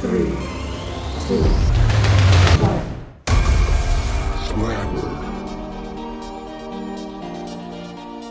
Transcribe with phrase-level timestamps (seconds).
[0.00, 0.32] three,
[1.26, 1.36] two,
[2.64, 2.80] one.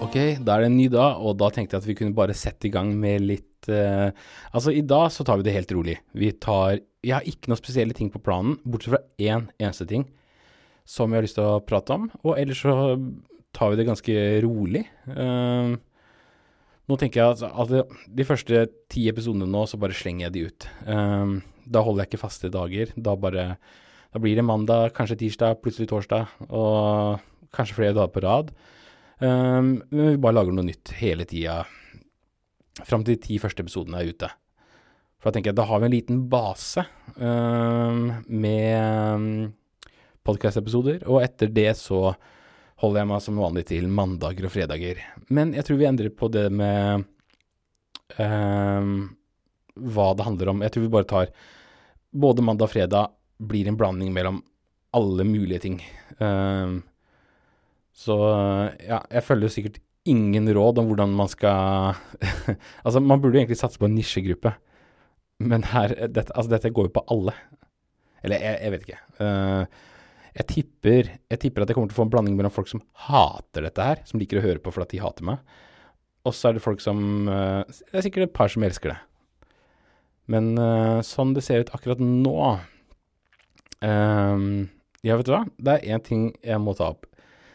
[0.02, 2.34] Ok, da er det en ny dag, og da tenkte jeg at vi kunne bare
[2.34, 4.10] sette i gang med litt uh,
[4.50, 6.00] Altså, i dag så tar vi det helt rolig.
[6.18, 10.08] Vi tar Jeg har ikke noen spesielle ting på planen, bortsett fra én eneste ting
[10.90, 12.10] som jeg har lyst til å prate om.
[12.24, 12.74] Og ellers så
[13.54, 14.88] tar vi det ganske rolig.
[15.06, 15.78] Uh,
[16.90, 20.46] nå tenker jeg at, at de første ti episodene nå, så bare slenger jeg de
[20.50, 20.66] ut.
[20.90, 21.34] Eh,
[21.70, 22.94] da holder jeg ikke faste dager.
[22.98, 23.56] Da bare
[24.10, 27.20] Da blir det mandag, kanskje tirsdag, plutselig torsdag, og
[27.54, 28.48] kanskje flere dager på rad.
[29.22, 31.60] Um, men vi bare lager noe nytt hele tida
[32.88, 34.30] fram til de ti første episodene er ute.
[35.20, 36.86] For da tenker jeg da har vi en liten base
[37.20, 39.54] um, med um,
[40.26, 42.14] podkast-episoder, og etter det så
[42.80, 45.02] holder jeg meg som vanlig til mandager og fredager.
[45.28, 47.04] Men jeg tror vi endrer på det med
[48.16, 48.94] um,
[49.76, 50.64] hva det handler om.
[50.64, 51.34] Jeg tror vi bare tar
[52.12, 54.42] både mandag og fredag blir en blanding mellom
[54.96, 55.78] alle mulige ting.
[56.18, 56.82] Um,
[57.96, 58.16] så
[58.82, 59.80] ja, jeg følger sikkert
[60.10, 61.98] ingen råd om hvordan man skal
[62.86, 64.54] Altså, man burde egentlig satse på en nisjegruppe,
[65.44, 67.36] men her dette, Altså, dette går jo på alle.
[68.24, 69.02] Eller jeg, jeg vet ikke.
[69.20, 69.64] Uh,
[70.34, 72.84] jeg, tipper, jeg tipper at jeg kommer til å få en blanding mellom folk som
[73.08, 75.44] hater dette her, som liker å høre på fordi de hater meg,
[76.28, 79.00] og så er det folk som uh, Det er sikkert et par som elsker det.
[80.30, 82.38] Men uh, sånn det ser ut akkurat nå
[83.80, 85.46] Ja, vet du hva?
[85.56, 87.06] Det er én ting jeg må ta opp.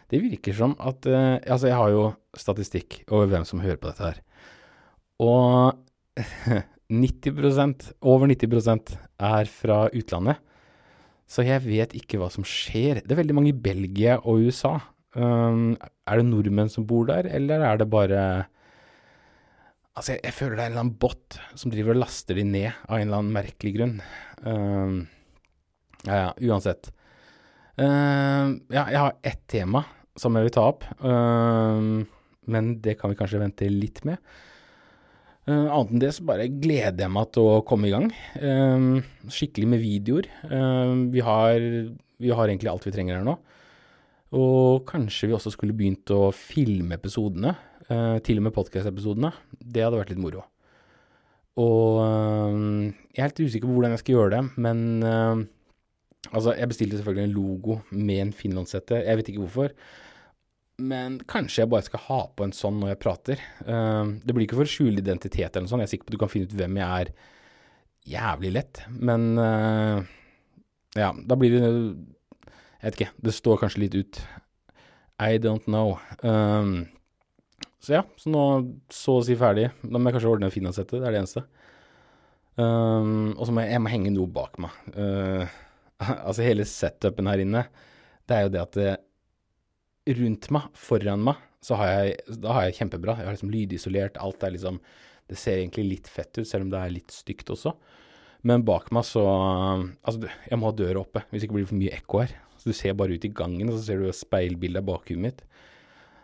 [0.09, 2.05] Det virker som at uh, Altså, jeg har jo
[2.39, 4.23] statistikk over hvem som hører på dette her.
[5.23, 5.77] Og
[6.95, 10.41] 90% over 90% er fra utlandet.
[11.31, 13.01] Så jeg vet ikke hva som skjer.
[13.03, 14.77] Det er veldig mange i Belgia og USA.
[15.15, 15.77] Um,
[16.11, 18.21] er det nordmenn som bor der, eller er det bare
[19.95, 22.45] Altså, jeg, jeg, føler det er en eller annen bot som driver og laster de
[22.49, 23.93] ned av en eller annen merkelig grunn.
[24.43, 25.05] Uh,
[26.03, 26.91] ja, ja, uansett.
[27.79, 29.85] Uh, ja, jeg har ett tema
[30.19, 32.03] som jeg vil ta opp, uh,
[32.51, 34.19] men det kan vi kanskje vente litt med.
[35.45, 38.07] Annet enn det så bare gleder jeg meg til å komme i gang.
[39.29, 40.29] skikkelig med videoer.
[41.13, 41.67] vi, har,
[42.17, 43.35] vi har egentlig alt vi trenger her nå.
[44.41, 47.53] Og kanskje vi også skulle begynt å filme episodene,
[47.87, 49.31] til og med podkast-episodene.
[49.61, 50.45] Det hadde vært litt moro.
[51.61, 55.49] Og jeg er helt usikker på hvordan jeg skal gjøre det, men
[56.33, 59.03] Altså, jeg bestilte selvfølgelig en logo med en finlandshette.
[59.05, 59.75] Jeg vet ikke hvorfor.
[60.83, 63.43] Men kanskje jeg bare skal ha på en sånn når jeg prater.
[63.63, 65.85] Uh, det blir ikke for å skjule identitet eller noe sånt.
[65.85, 67.13] Jeg er sikker på at du kan finne ut hvem jeg er
[68.15, 68.83] jævlig lett.
[68.91, 70.01] Men uh,
[70.99, 73.13] ja, da blir det Jeg vet ikke.
[73.29, 74.23] Det står kanskje litt ut.
[75.23, 75.95] I don't know.
[76.27, 76.89] Um,
[77.85, 78.43] så ja, så nå
[78.93, 79.69] så å si ferdig.
[79.83, 81.01] Da må jeg kanskje ordne finlandshette.
[81.01, 81.45] Det er det eneste.
[82.55, 84.77] Um, og så må jeg, jeg må henge noe bak meg.
[84.95, 85.57] Uh,
[86.27, 87.67] altså hele setupen her inne,
[88.25, 88.95] det er jo det at det,
[90.19, 93.19] rundt meg, foran meg, så har jeg, da har jeg kjempebra.
[93.19, 94.81] Jeg har liksom lydisolert, alt er liksom
[95.25, 97.73] Det ser egentlig litt fett ut, selv om det er litt stygt også.
[98.45, 101.81] Men bak meg så Altså, jeg må ha døra oppe, hvis ikke blir det for
[101.81, 102.35] mye ekko her.
[102.61, 105.41] Så du ser bare ut i gangen, og så ser du speilbildet av bakhuet mitt.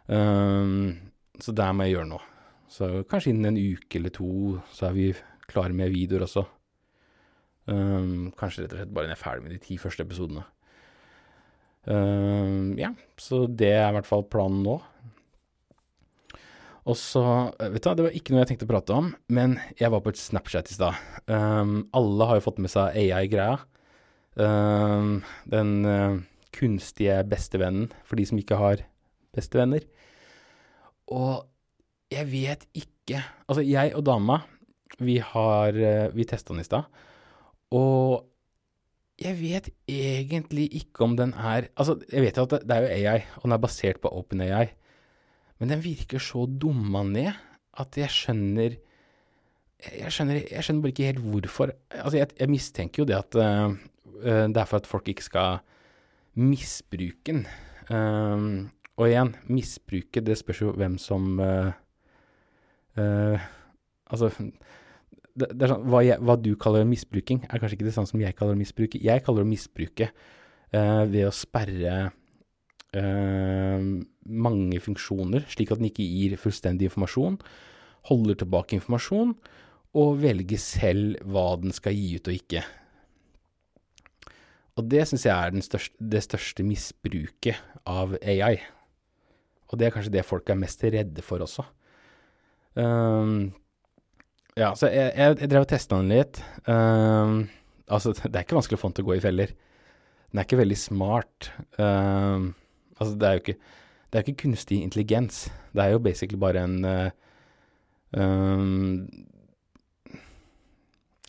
[0.07, 0.99] Um,
[1.45, 2.25] så der må jeg gjøre noe.
[2.71, 4.31] Så kanskje innen en uke eller to
[4.71, 5.11] så er vi
[5.51, 6.45] klare med videoer også.
[7.71, 10.45] Um, kanskje rett og slett bare når jeg er ferdig med de ti første episodene.
[11.91, 14.79] Um, ja, så det er i hvert fall planen nå.
[16.91, 17.23] Og så
[17.61, 20.03] Vet du hva, det var ikke noe jeg tenkte å prate om, men jeg var
[20.03, 21.03] på et Snapchat i stad.
[21.29, 23.59] Um, alle har jo fått med seg AI-greia.
[24.41, 26.23] den uh,
[26.57, 28.87] kunstige bestevennen for de som ikke har
[29.37, 29.85] bestevenner.
[31.11, 31.47] Og
[32.11, 34.41] jeg vet ikke Altså, jeg og dama,
[35.03, 36.87] vi har uh, Vi testa den i stad.
[37.75, 38.27] Og
[39.21, 42.93] jeg vet egentlig ikke om den er Altså, jeg vet jo at det er jo
[42.95, 44.71] AI, og den er basert på OpenAI,
[45.59, 47.35] men den virker så dumma ned
[47.81, 48.79] at jeg skjønner
[49.81, 51.71] jeg skjønner, jeg skjønner bare ikke helt hvorfor.
[51.89, 53.73] Altså, jeg, jeg mistenker jo det at uh,
[54.21, 55.63] det er for at folk ikke skal
[56.37, 57.47] misbruke den.
[57.89, 61.73] Um, og igjen, misbruke, det spørs jo hvem som uh,
[63.01, 63.49] uh,
[64.11, 67.95] Altså det, det er sånn, hva, jeg, hva, du kaller misbruking, er kanskje ikke det
[67.95, 68.99] samme som jeg kaller misbruke.
[69.01, 72.09] Jeg kaller det misbruke uh, ved å sperre
[72.91, 77.37] mange funksjoner, slik at den ikke gir fullstendig informasjon,
[78.09, 79.37] holder tilbake informasjon,
[79.95, 82.65] og velger selv hva den skal gi ut og ikke.
[84.75, 88.59] Og det syns jeg er største, det største misbruket av AI.
[89.71, 91.65] Og det er kanskje det folk er mest redde for også.
[92.75, 93.53] Um,
[94.59, 96.43] ja, så jeg, jeg, jeg drev og testa den litt.
[96.67, 97.45] Um,
[97.91, 99.55] Altså, det er ikke vanskelig å få den til å gå i feller.
[100.31, 101.51] Den er ikke veldig smart.
[101.77, 102.53] Um,
[102.97, 103.57] altså, det er jo ikke,
[104.11, 105.43] det er ikke kunstig intelligens.
[105.75, 107.11] Det er jo basically bare en uh,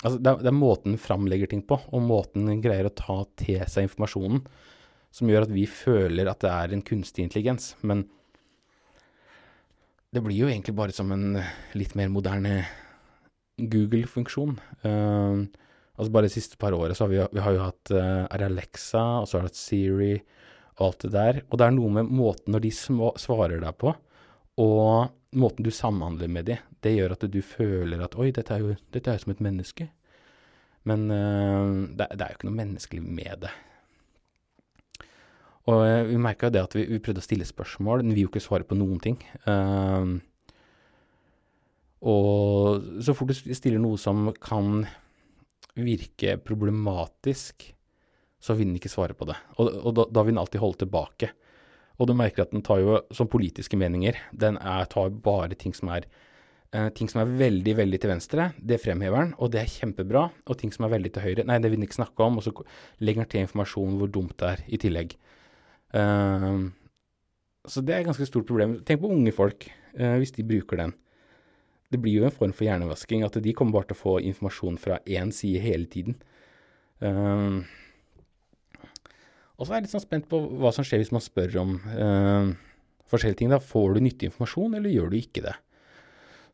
[0.01, 2.93] Altså, det er, det er måten den framlegger ting på, og måten den greier å
[2.97, 4.39] ta til seg informasjonen,
[5.13, 7.75] som gjør at vi føler at det er en kunstig intelligens.
[7.85, 8.07] Men
[10.12, 11.40] det blir jo egentlig bare som en
[11.78, 12.66] litt mer moderne
[13.62, 14.58] Google-funksjon.
[14.84, 15.48] Uh,
[15.96, 19.04] altså bare de siste par åra så har vi, vi har jo hatt uh, Alexa,
[19.22, 20.13] og så har vi hatt Siri
[20.80, 21.42] og alt det der.
[21.50, 23.96] Og det er noe med måten når de svarer deg på,
[24.62, 28.66] og måten du samhandler med de, det gjør at du føler at oi, dette er
[28.66, 29.88] jo, dette er jo som et menneske.
[30.90, 33.54] Men uh, det, det, er jo ikke noe menneskelig med det.
[35.69, 38.25] Og uh, vi merka jo det at vi, vi, prøvde å stille spørsmål, men vi
[38.25, 39.19] jo ikke svare på noen ting.
[39.46, 40.18] Uh,
[42.02, 44.88] og så fort du stiller noe som kan
[45.78, 47.68] virke problematisk,
[48.42, 49.38] så vil den ikke svare på det.
[49.60, 51.30] Og, og da, da, vil den alltid holde tilbake.
[52.02, 55.75] Og du merker at den tar jo som politiske meninger, den er, tar bare ting
[55.78, 56.08] som er
[56.74, 60.25] uh, ting som er veldig, veldig til venstre, det fremhever den, og det er kjempebra.
[60.50, 62.48] Og ting som er veldig til høyre, nei, det vil den ikke snakke om, og
[62.48, 62.56] så
[63.06, 65.13] legger den til informasjon hvor dumt det er i tillegg.
[65.93, 66.71] Uh,
[67.67, 68.79] så det er et ganske stort problem.
[68.88, 69.67] Tenk på unge folk,
[69.99, 70.95] uh, hvis de bruker den.
[71.91, 74.79] Det blir jo en form for hjernevasking, at de kommer bare til å få informasjon
[74.79, 76.15] fra én side hele tiden.
[77.03, 77.63] Uh,
[79.61, 81.75] og så er jeg litt sånn spent på hva som skjer hvis man spør om
[81.93, 82.47] uh,
[83.11, 83.51] forskjellige ting.
[83.53, 85.53] Da får du nyttig informasjon, eller gjør du ikke det?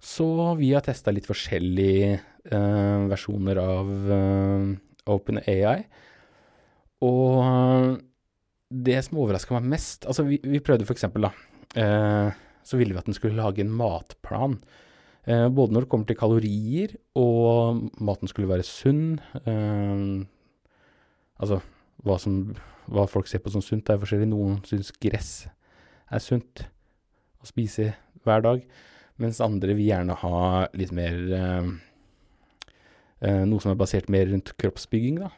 [0.03, 0.27] Så
[0.59, 2.17] vi har testa litt forskjellige
[2.51, 4.67] uh, versjoner av uh,
[5.13, 5.79] OpenAI.
[7.07, 8.01] Og
[8.69, 11.31] det som overraska meg mest Altså, vi, vi prøvde for eksempel, da.
[12.67, 14.57] så ville vi at den skulle lage en matplan.
[15.25, 19.19] både når det kommer til kalorier, og maten skulle være sunn.
[21.39, 21.61] altså
[22.05, 22.37] hva, som,
[22.91, 24.29] hva folk ser på som sunt, er forskjellig.
[24.31, 25.31] Noen syns gress
[26.07, 26.65] er sunt
[27.41, 27.91] å spise
[28.25, 28.63] hver dag,
[29.21, 30.39] mens andre vil gjerne ha
[30.77, 31.69] litt mer eh,
[33.25, 35.31] eh, Noe som er basert mer rundt kroppsbygging, da.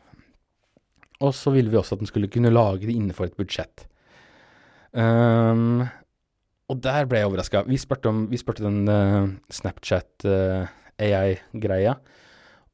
[1.19, 3.85] Og så ville vi også at den skulle kunne lage det innenfor et budsjett.
[4.95, 5.83] Um,
[6.69, 7.63] og der ble jeg overraska.
[7.67, 10.69] Vi, vi spurte den uh, Snapchat uh,
[11.01, 11.97] AI-greia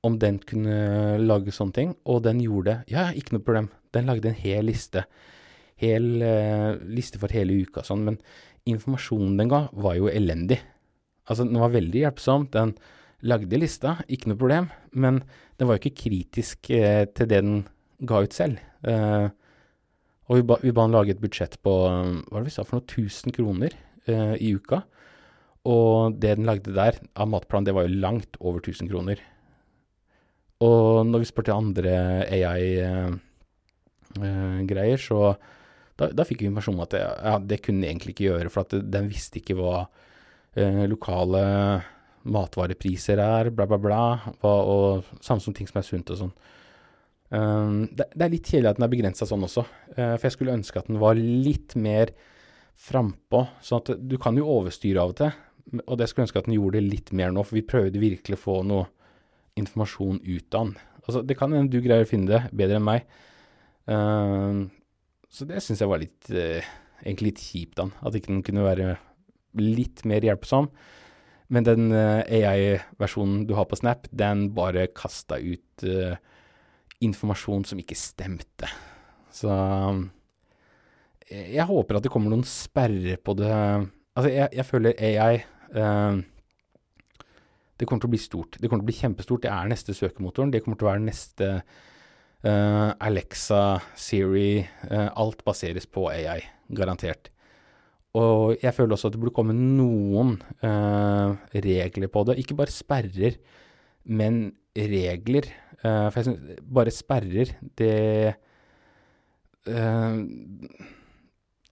[0.05, 2.93] om den kunne lage sånne ting, og den gjorde det.
[2.93, 3.71] Ja, ikke noe problem.
[3.95, 5.05] Den lagde en hel liste.
[5.81, 8.19] Hel uh, liste for hele uka og sånn, men
[8.69, 10.59] informasjonen den ga, var jo elendig.
[11.25, 12.49] Altså, den var veldig hjelpsom.
[12.53, 12.75] Den
[13.25, 15.23] lagde lista, ikke noe problem, men
[15.57, 17.63] den var jo ikke kritisk uh, til det den
[17.99, 18.59] ga ut selv.
[18.83, 19.27] Eh,
[20.25, 22.65] og vi ba, vi ba han lage et budsjett på hva var det vi sa
[22.65, 23.75] for noe, 1000 kroner
[24.05, 24.83] i uka.
[25.65, 29.17] Og det den lagde der av matplan, det var jo langt over 1000 kroner.
[30.63, 31.93] Og når vi spurte andre
[32.31, 33.09] AI-greier,
[34.95, 35.35] eh, så
[35.95, 38.49] da, da, fikk vi informasjon om at det, ja, det kunne den egentlig ikke gjøre,
[38.53, 39.75] for at den visste ikke hva
[40.55, 41.43] eh, lokale
[42.25, 44.03] matvarepriser er, bla, bla, bla,
[44.41, 46.35] hva, og samme som ting som er sunt og sånn.
[47.35, 49.65] Um, det, det, er litt kjedelig at den er begrensa sånn også,
[49.97, 52.13] uh, for jeg skulle ønske at den var litt mer
[52.79, 53.43] frampå.
[53.65, 55.33] Sånn at du kan jo overstyre av og til,
[55.83, 58.43] og det skulle ønske at den gjorde litt mer nå, for vi prøvde virkelig å
[58.43, 58.87] få noe
[59.59, 60.75] informasjon ut av den.
[61.05, 63.05] Altså, det kan hende du greier å finne det bedre enn meg.
[63.89, 64.65] Uh,
[65.31, 66.65] så det syns jeg var litt uh,
[67.03, 67.89] egentlig litt kjipt, da.
[68.05, 68.95] At ikke den kunne være
[69.61, 70.69] litt mer hjelpsom.
[71.53, 76.17] Men den uh, AI-versjonen du har på Snap, den bare kasta ut uh,
[77.05, 78.69] informasjon som ikke stemte.
[79.33, 79.49] Så
[81.29, 83.51] jeg håper at det kommer noen sperrer på det.
[84.15, 85.41] Altså, jeg, jeg føler AI
[85.75, 86.23] eh,
[87.75, 88.55] det kommer til å bli stort.
[88.59, 89.43] Det kommer til å bli kjempestort.
[89.43, 90.53] Det er neste søkemotoren.
[90.53, 93.63] Det kommer til å være neste eh, Alexa,
[93.99, 96.39] Siri eh, Alt baseres på AI,
[96.71, 97.33] garantert.
[98.15, 102.37] Og jeg føler også at det burde komme noen uh, regler på det.
[102.39, 103.35] Ikke bare sperrer,
[104.07, 105.49] men regler.
[105.85, 107.85] For jeg synes bare sperrer, det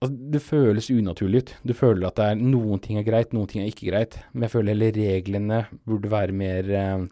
[0.04, 1.50] Altså, det føles unaturlig ut.
[1.64, 4.18] Du føler at det er noen ting er greit, noen ting er ikke greit.
[4.34, 7.06] Men jeg føler heller reglene burde være mer uh,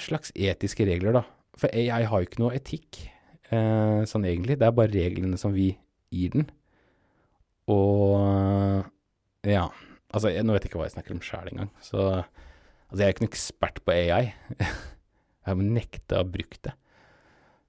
[0.00, 1.22] slags etiske regler, da.
[1.60, 3.02] For AI har jo ikke noe etikk,
[3.50, 4.56] uh, sånn egentlig.
[4.62, 5.74] Det er bare reglene som vi
[6.14, 6.48] gir den.
[7.68, 8.16] Og
[9.44, 9.66] ja.
[10.10, 11.68] Altså, jeg, nå vet jeg ikke hva jeg snakker om sjæl engang.
[11.84, 14.32] Så altså, jeg er ikke noen ekspert på AI.
[15.40, 16.74] jeg har nekta å bruke det.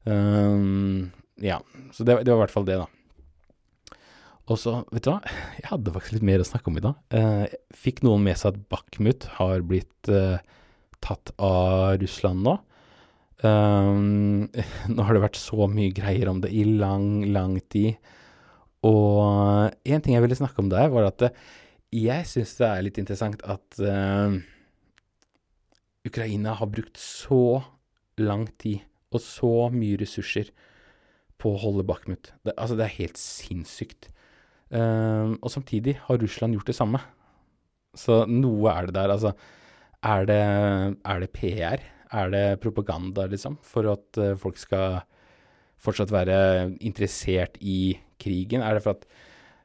[0.06, 1.12] Um,
[1.42, 1.60] ja.
[1.96, 2.90] Så det, det var i hvert fall det, da.
[4.52, 5.20] Og så, vet du hva,
[5.60, 6.98] jeg hadde faktisk litt mer å snakke om i dag.
[7.14, 7.46] Uh,
[7.78, 10.42] fikk noen med seg at Bakhmut har blitt uh,
[11.04, 12.58] tatt av Russland nå.
[13.42, 14.50] Um,
[14.94, 17.98] nå har det vært så mye greier om det i lang, lang tid.
[18.88, 21.36] Og en ting jeg ville snakke om der, var at eh,
[21.94, 24.40] jeg syns det er litt interessant at uh,
[26.08, 27.62] Ukraina har brukt så
[28.22, 28.82] lang tid
[29.12, 30.52] og så mye ressurser
[31.42, 32.32] på å holde Bakhmut.
[32.46, 34.12] Det, altså, det er helt sinnssykt.
[34.72, 37.02] Uh, og samtidig har Russland gjort det samme.
[37.98, 39.12] Så noe er det der.
[39.12, 39.34] Altså,
[40.02, 40.44] er det,
[41.04, 41.84] er det PR?
[42.12, 43.58] Er det propaganda, liksom?
[43.66, 45.02] For at uh, folk skal
[45.82, 46.38] fortsatt være
[46.80, 48.64] interessert i krigen?
[48.64, 49.06] Er det for at,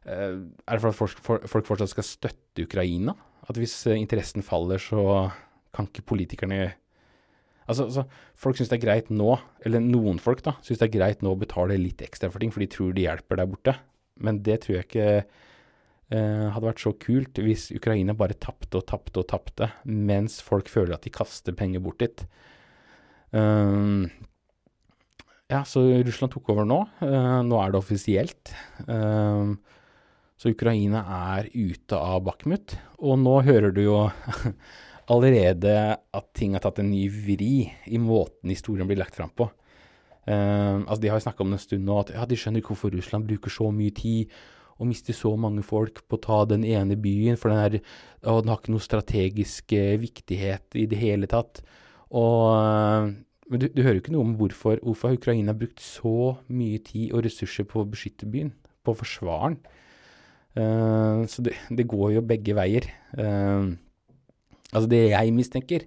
[0.09, 3.14] uh, det for at folk, for, folk, fortsatt skal støtte Ukraina?
[3.47, 5.28] At hvis uh, interessen faller, så
[5.76, 6.61] kan ikke politikerne
[7.66, 8.04] Altså, altså
[8.38, 9.33] folk syns det er greit nå,
[9.66, 12.52] eller noen folk da, syns det er greit nå å betale litt ekstra for ting,
[12.54, 13.75] for de tror de hjelper der borte.
[14.23, 18.87] Men det tror jeg ikke eh, hadde vært så kult hvis Ukraina bare tapte og
[18.87, 22.23] tapte og tapte, mens folk føler at de kaster penger bort dit.
[23.35, 24.06] Um,
[25.50, 26.85] ja, så Russland tok over nå.
[27.02, 28.54] Uh, nå er det offisielt.
[28.87, 29.59] Um,
[30.37, 31.02] så Ukraina
[31.35, 32.76] er ute av Bakhmut.
[33.00, 34.00] Og nå hører du jo
[35.13, 39.49] allerede at ting har tatt en ny vri i måten historien blir lagt fram på.
[40.27, 42.75] Uh, altså De har snakka om det en stund nå, at ja, de skjønner ikke
[42.75, 44.33] hvorfor Russland bruker så mye tid
[44.77, 47.93] og mister så mange folk på å ta den ene byen, for den, er,
[48.29, 51.63] og den har ikke noe strategisk uh, viktighet i det hele tatt.
[52.11, 53.15] Og, uh,
[53.47, 57.15] men du, du, hører jo ikke noe om hvorfor, hvorfor har brukt så mye tid
[57.15, 58.51] og ressurser på å beskytte byen,
[58.83, 59.67] på å forsvare den.
[61.29, 62.91] så det, det, går jo begge veier.
[63.15, 63.77] Uh,
[64.73, 65.87] Altså det jeg mistenker,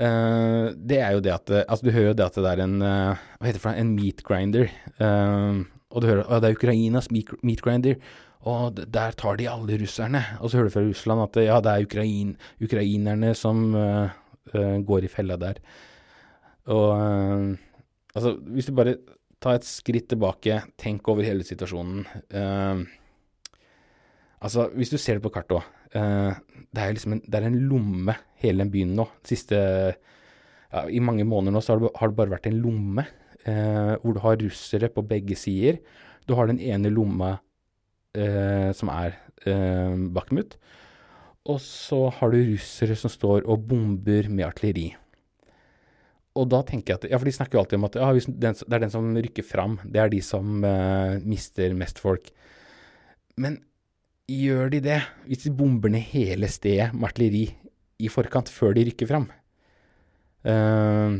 [0.00, 2.80] uh, det er jo det at Altså du hører jo det at det er en
[2.82, 4.72] uh, Hva heter det for en meat grinder.
[5.00, 7.96] Uh, og du hører at det er Ukrainas meat grinder.
[8.48, 10.22] Og der tar de alle russerne.
[10.40, 13.74] Og så hører du fra Russland at ja, det er Ukrain, ukrainerne som
[14.86, 15.58] går i fella der.
[16.72, 16.94] Og
[18.14, 18.94] altså, hvis du bare
[19.42, 22.06] tar et skritt tilbake, tenk over hele situasjonen.
[24.40, 27.60] altså, hvis du ser det på kartet òg det er liksom en, det er en
[27.66, 29.06] lomme, hele den byen nå.
[29.26, 29.58] Siste
[30.70, 33.04] ja, I mange måneder nå så har det, har det bare vært en lomme
[33.46, 35.80] uh, hvor du har russere på begge sider.
[36.28, 40.58] Du har den ene lomma uh, som er Bakhmut.
[41.48, 44.90] Og så har du russere som står og bomber med artilleri.
[46.36, 48.58] Og da tenker jeg at Ja, for de snakker jo alltid om at ja, den,
[48.60, 49.78] det er den som rykker fram.
[49.82, 50.60] Det er de som
[51.24, 52.28] mister mest folk.
[53.40, 53.56] Men
[54.30, 57.48] Gjør de det, hvis de bomber ned hele stedet med artilleri
[58.00, 59.26] i forkant, før de rykker fram?
[60.46, 61.18] Uh,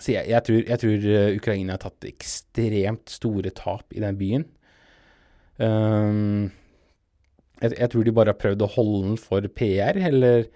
[0.00, 4.16] så jeg, jeg, tror, jeg, tror, eh, Ukraina har tatt ekstremt store tap i den
[4.18, 4.46] byen.
[5.60, 6.48] Uh,
[7.60, 10.48] jeg, jeg, tror de bare har prøvd å holde den for PR, eller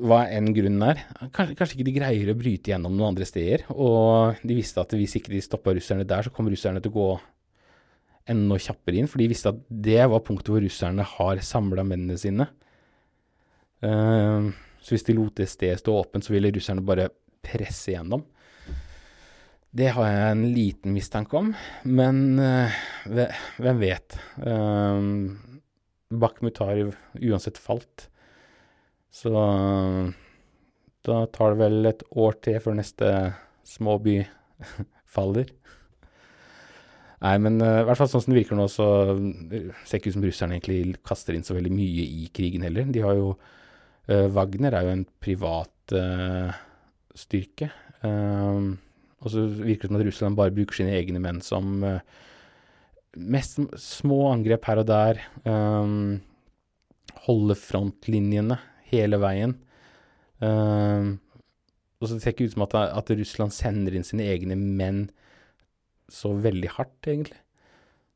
[0.00, 1.02] hva enn grunnen er.
[1.34, 3.66] Kanskje, kanskje, ikke de greier å bryte gjennom noen andre steder.
[3.74, 6.98] Og de visste at hvis ikke de stoppa russerne der, så kommer russerne til å
[7.00, 7.10] gå
[8.30, 12.18] enda kjappere inn, for de visste at det var punktet hvor russerne har samla mennene
[12.20, 12.46] sine.
[13.84, 17.10] Uh, så hvis de lot det stedet stå åpent, så ville russerne bare
[17.44, 18.24] presse gjennom.
[19.70, 21.52] Det har jeg en liten mistanke om,
[21.86, 24.18] men uh, hvem vet?
[24.42, 25.36] Uh,
[26.10, 26.88] Bakhmut har
[27.20, 28.08] uansett falt,
[29.14, 29.30] så
[31.06, 33.10] da tar det vel et år til før neste
[33.66, 34.18] småby
[35.14, 35.48] faller.
[37.20, 40.12] Nei, men uh, i hvert fall sånn som det virker nå, så uh, ser ikke
[40.12, 42.88] ut som russerne egentlig kaster inn så veldig mye i krigen heller.
[42.88, 46.48] De har jo uh, Wagner er jo en privat uh,
[47.18, 47.68] styrke.
[48.00, 51.82] og så virker det som at Russland bare bruker sine egne menn som
[53.16, 55.20] mest små angrep her og der.
[55.44, 56.20] Um,
[57.26, 58.58] holde frontlinjene
[58.90, 59.56] hele veien.
[60.40, 61.18] Um,
[62.00, 65.08] og så ser det ikke ut som at, at Russland sender inn sine egne menn
[66.14, 67.40] så veldig hardt, egentlig.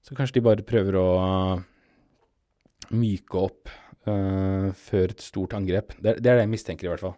[0.04, 1.08] Så kanskje de bare prøver å
[2.92, 3.70] myke opp
[4.08, 5.94] uh, før et stort angrep.
[5.98, 7.16] Det, det, er det jeg mistenker, i hvert fall.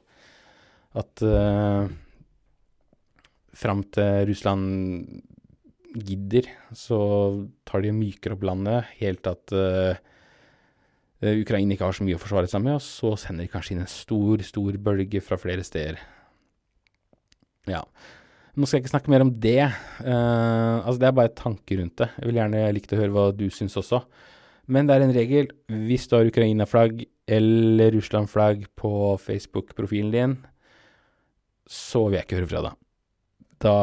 [0.96, 1.88] At uh,
[3.56, 5.22] fram til Russland
[5.96, 6.98] gidder, så
[7.66, 10.04] tar de og myker opp landet helt til at uh,
[11.26, 13.82] Ukraina ikke har så mye å forsvare seg med, og så sender de kanskje inn
[13.86, 15.98] en stor, stor bølge fra flere steder.
[17.66, 17.82] Ja.
[18.56, 19.68] Nå skal jeg ikke snakke mer om det.
[20.00, 22.08] Uh, altså Det er bare tanker rundt det.
[22.16, 24.00] Jeg vil gjerne likt å høre hva du syns også.
[24.72, 25.50] Men det er en regel.
[25.68, 27.04] Hvis du har Ukraina-flagg
[27.36, 30.36] eller Russland-flagg på Facebook-profilen din,
[31.68, 32.80] så vil jeg ikke høre fra deg.
[33.62, 33.76] Da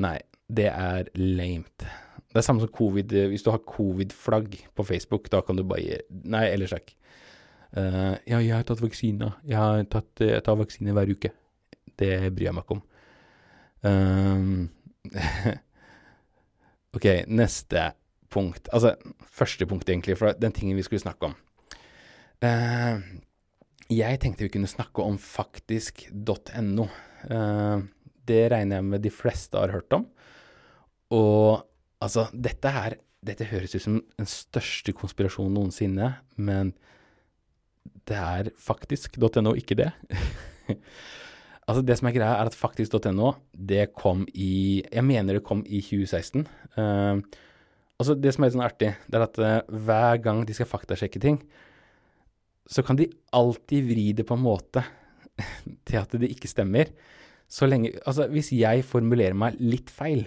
[0.00, 1.84] Nei, det er lamet.
[2.30, 3.14] Det er samme som covid.
[3.30, 6.00] Hvis du har covid-flagg på Facebook, da kan du bare gi
[6.30, 6.94] Nei, ellers takk.
[7.70, 9.36] Uh, ja, jeg har tatt vaksina.
[9.46, 11.32] Jeg, har tatt, jeg tar vaksine hver uke.
[12.00, 12.84] Det bryr jeg meg ikke om.
[13.80, 14.68] Um,
[16.96, 17.90] ok, neste
[18.32, 18.68] punkt.
[18.72, 18.94] Altså,
[19.26, 21.36] første punkt, egentlig, for den tingen vi skulle snakke om.
[22.40, 23.00] Uh,
[23.90, 26.86] jeg tenkte vi kunne snakke om faktisk.no.
[27.26, 27.82] Uh,
[28.28, 30.06] det regner jeg med de fleste har hørt om.
[31.10, 31.66] Og
[32.00, 36.06] altså, dette her Dette høres ut som den største konspirasjonen noensinne,
[36.40, 36.70] men
[38.08, 39.90] det er faktisk.no, ikke det.
[41.70, 45.62] altså, det som er greia, er at faktisk.no, det kom i Jeg mener det kom
[45.66, 46.46] i 2016.
[46.76, 47.22] Uh,
[48.00, 50.70] altså, det som er litt sånn artig, det er at uh, hver gang de skal
[50.70, 51.40] faktasjekke ting,
[52.70, 54.84] så kan de alltid vri det på en måte
[55.88, 56.92] til at det ikke stemmer.
[57.50, 60.22] Så lenge Altså, hvis jeg formulerer meg litt feil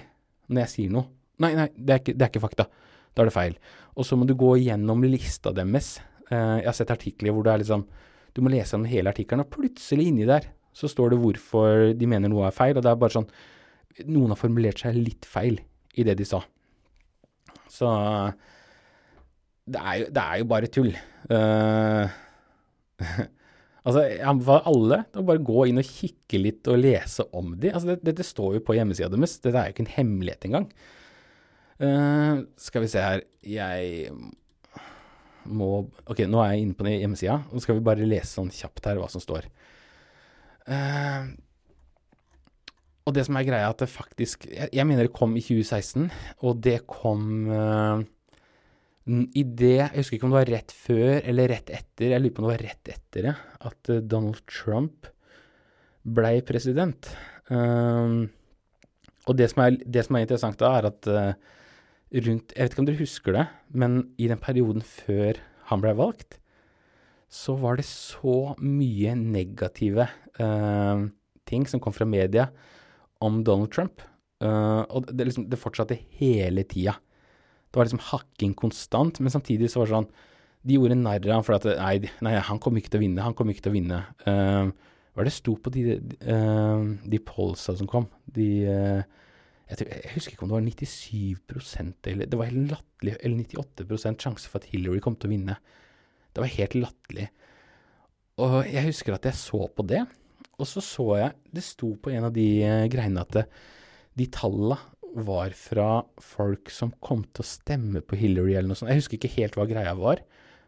[0.51, 1.07] når jeg sier noe
[1.39, 2.63] Nei, nei, det er ikke, det er ikke fakta.
[3.15, 3.55] Da er det feil.
[3.97, 5.95] Og så må du gå gjennom lista deres.
[6.29, 7.87] Uh, jeg har sett artikler hvor det er liksom
[8.35, 12.09] Du må lese om hele artikkelen, og plutselig inni der så står det hvorfor de
[12.09, 13.29] mener noe er feil, og det er bare sånn
[14.09, 15.59] Noen har formulert seg litt feil
[15.93, 16.39] i det de sa.
[17.69, 17.89] Så
[19.69, 20.89] det er jo, det er jo bare tull.
[21.29, 22.09] Uh,
[23.85, 27.71] altså, jeg anbefaler alle å bare gå inn og kikke litt og lese om de.
[27.71, 29.37] Altså, det, dette står jo på hjemmesida deres.
[29.43, 30.69] Dette er jo ikke en hemmelighet engang.
[31.83, 34.11] Uh, skal vi se her Jeg
[35.49, 35.69] må
[36.05, 37.39] Ok, nå er jeg inne på hjemmesida.
[37.49, 39.47] Nå skal vi bare lese sånn kjapt her hva som står.
[40.69, 41.33] Uh,
[43.03, 46.05] og det som er greia, at det faktisk Jeg, jeg mener det kom i 2016,
[46.47, 48.03] og det kom uh,
[49.11, 52.35] i det Jeg husker ikke om det var rett før eller rett etter, jeg lurer
[52.35, 53.33] på om det var rett etter det,
[53.67, 55.09] at Donald Trump
[56.03, 57.09] blei president.
[57.51, 58.23] Uh,
[59.27, 61.59] og det som, er, det som, er, interessant da, er at uh,
[62.13, 65.39] rundt Jeg vet ikke om dere husker det, men i den perioden før
[65.71, 66.39] han ble valgt,
[67.33, 70.05] så var det så mye negative
[70.37, 71.05] uh,
[71.49, 72.49] ting som kom fra media
[73.23, 74.03] om Donald Trump.
[74.43, 76.93] Uh, og det, liksom, det, fortsatte hele tida.
[77.71, 80.11] Det var liksom hakking konstant, men samtidig så var det sånn
[80.63, 83.25] De gjorde narr av ham for at nei, nei, han kommer ikke til å vinne,
[83.25, 84.03] han kommer ikke til å vinne.
[84.27, 84.69] Uh,
[85.13, 86.37] hva er det sto på de, de,
[87.05, 88.07] de polsa som kom?
[88.25, 93.13] De jeg, tror, jeg, husker ikke om det var 97% eller Det var helt latterlig,
[93.19, 95.57] eller 98% sjanse for at Hillary kom til å vinne.
[96.33, 97.27] Det var helt latterlig.
[98.41, 100.01] Og jeg husker at jeg så på det,
[100.57, 103.45] og så så jeg Det sto på en av de uh, greiene at det,
[104.17, 104.77] de tallene
[105.13, 108.89] var fra folk som kom til å stemme på Hillary eller noe sånt.
[108.89, 110.23] Jeg husker ikke helt hva greia var,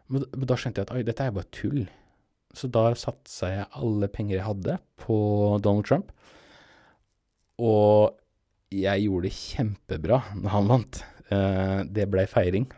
[0.06, 1.80] men, da skjønte jeg at oi, dette er bare tull.
[2.54, 5.16] Så da satsa jeg alle penger jeg hadde på
[5.64, 6.12] Donald Trump.
[7.58, 8.14] Og
[8.70, 11.02] jeg gjorde det kjempebra når han vant.
[11.26, 12.68] Uh, det blei feiring.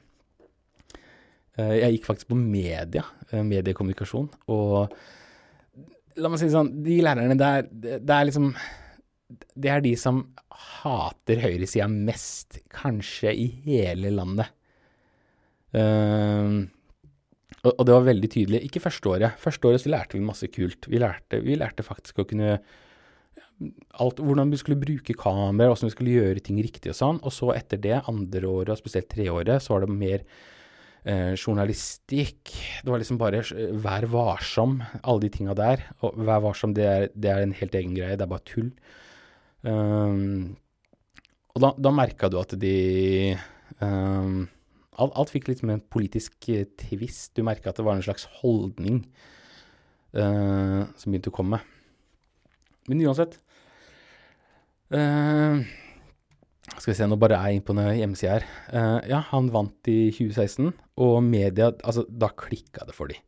[1.59, 4.95] Uh, jeg gikk faktisk på media, uh, mediekommunikasjon, og
[6.19, 8.49] la meg si det sånn, de lærerne der, det, er liksom
[9.55, 10.25] Det er de som
[10.81, 14.55] hater høyresida mest, kanskje i hele landet.
[17.69, 18.61] Og, og, det var veldig tydelig.
[18.67, 19.39] Ikke første året.
[19.43, 20.89] Første året så lærte vi masse kult.
[20.91, 22.57] Vi lærte, vi lærte faktisk å kunne
[23.99, 27.19] alt, hvordan vi skulle bruke kamera, hvordan vi skulle gjøre ting riktig og sånn.
[27.27, 30.25] Og så etter det, andre året og spesielt treåret, så var det mer
[31.09, 32.53] eh, journalistikk.
[32.85, 33.43] Det var liksom bare
[33.85, 35.83] vær varsom, alle de tinga der.
[36.05, 38.71] Og vær varsom, det er, det er, en helt egen greie, det er bare tull.
[39.67, 40.55] Um,
[41.57, 43.35] og da, da merka du at de
[43.83, 44.47] um,
[44.99, 47.33] alt, alt, fikk med en politisk tvist.
[47.35, 49.03] Du merka at det var en slags holdning
[50.15, 51.63] uh, som begynte å komme.
[52.89, 53.41] Men uansett,
[54.89, 55.61] Uh,
[56.83, 58.47] skal vi se, nå bare er jeg inne på en hjemmeside her.
[58.71, 63.19] Uh, ja, han vant i 2016, og media Altså, da klikka det for de.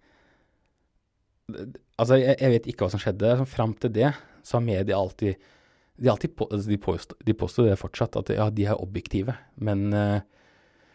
[1.98, 3.32] Altså, jeg, jeg, vet ikke hva som skjedde.
[3.34, 4.12] Altså, Fram til det
[4.46, 5.34] så har media alltid
[6.00, 9.34] De, alltid på, altså, de, påstår, de påstår det fortsatt, at ja, de er objektive.
[9.60, 10.22] Men uh,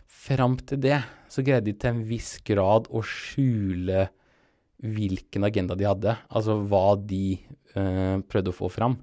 [0.10, 4.08] fram til det så greide de til en viss grad å skjule
[4.86, 6.15] hvilken agenda de hadde.
[6.30, 7.38] Altså hva de
[7.76, 8.98] uh, prøvde å få fram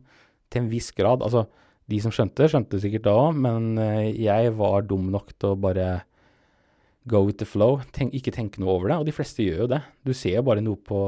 [0.52, 1.22] til en viss grad.
[1.22, 1.46] Altså,
[1.90, 5.58] de som skjønte, skjønte sikkert da òg, men eh, jeg var dum nok til å
[5.58, 5.88] bare
[7.10, 7.80] go with the flow.
[7.94, 9.00] Tenk, ikke tenke noe over det.
[9.02, 9.80] Og de fleste gjør jo det.
[10.06, 11.00] Du ser jo bare noe på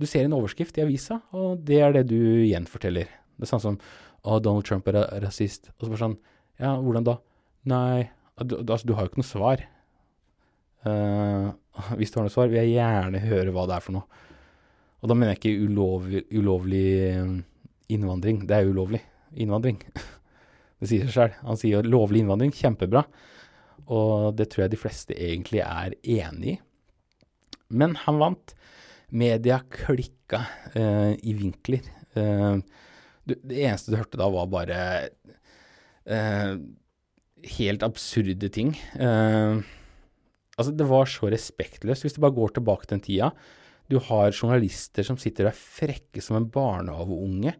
[0.00, 2.18] Du ser en overskrift i avisa, og det er det du
[2.48, 3.06] gjenforteller.
[3.36, 3.76] Det er sånn som
[4.24, 5.70] å, Donald Trump er rasist.
[5.76, 6.18] Og så bare sånn
[6.58, 7.18] Ja, hvordan da?
[7.70, 8.08] Nei,
[8.42, 9.62] du, altså, du har jo ikke noe svar.
[10.84, 11.54] Uh,
[11.98, 14.22] hvis du har noe svar, vil jeg gjerne høre hva det er for noe.
[15.02, 16.88] Og da mener jeg ikke ulovlig, ulovlig
[17.92, 18.42] innvandring.
[18.48, 19.02] Det er ulovlig
[19.36, 19.80] innvandring.
[20.80, 21.34] Det sier seg sjøl.
[21.46, 23.04] Han sier lovlig innvandring, kjempebra.
[23.94, 26.60] Og det tror jeg de fleste egentlig er enig i.
[27.74, 28.54] Men han vant.
[29.14, 30.42] Media klikka
[30.74, 31.84] eh, i vinkler.
[32.18, 32.56] Eh,
[33.24, 34.78] du, det eneste du hørte da, var bare
[36.04, 36.54] eh,
[37.58, 38.74] helt absurde ting.
[38.98, 39.60] Eh,
[40.56, 42.06] altså, det var så respektløst.
[42.06, 43.30] Hvis du bare går tilbake til den tida.
[43.92, 47.52] Du har journalister som sitter og er frekke som en barnehageunge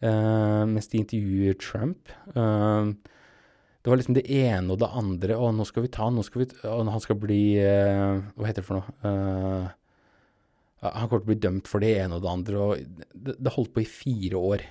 [0.00, 2.08] mens de intervjuer Trump.
[2.32, 2.92] Uh,
[3.80, 5.36] det var liksom det ene og det andre.
[5.36, 8.62] Å, nå skal vi ta nå skal vi, og Han skal bli uh, Hva heter
[8.62, 9.76] det for noe?
[10.80, 12.60] han kommer til å bli dømt for det ene og det andre.
[12.64, 14.62] Og det, det holdt på i fire år.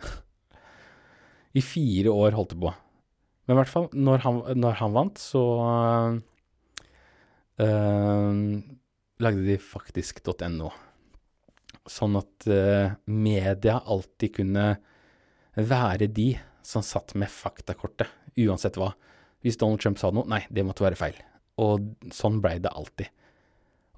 [1.60, 2.72] I fire år holdt det på.
[3.44, 5.42] Men i hvert fall, når han, når han vant, så
[9.20, 10.70] lagde de faktisk.no.
[11.88, 14.66] Sånn at uh, media alltid kunne
[15.56, 16.34] være de
[16.66, 18.92] som satt med faktakortet, uansett hva.
[19.40, 21.16] Hvis Donald Trump sa noe, nei, det måtte være feil.
[21.60, 23.08] Og sånn blei det alltid.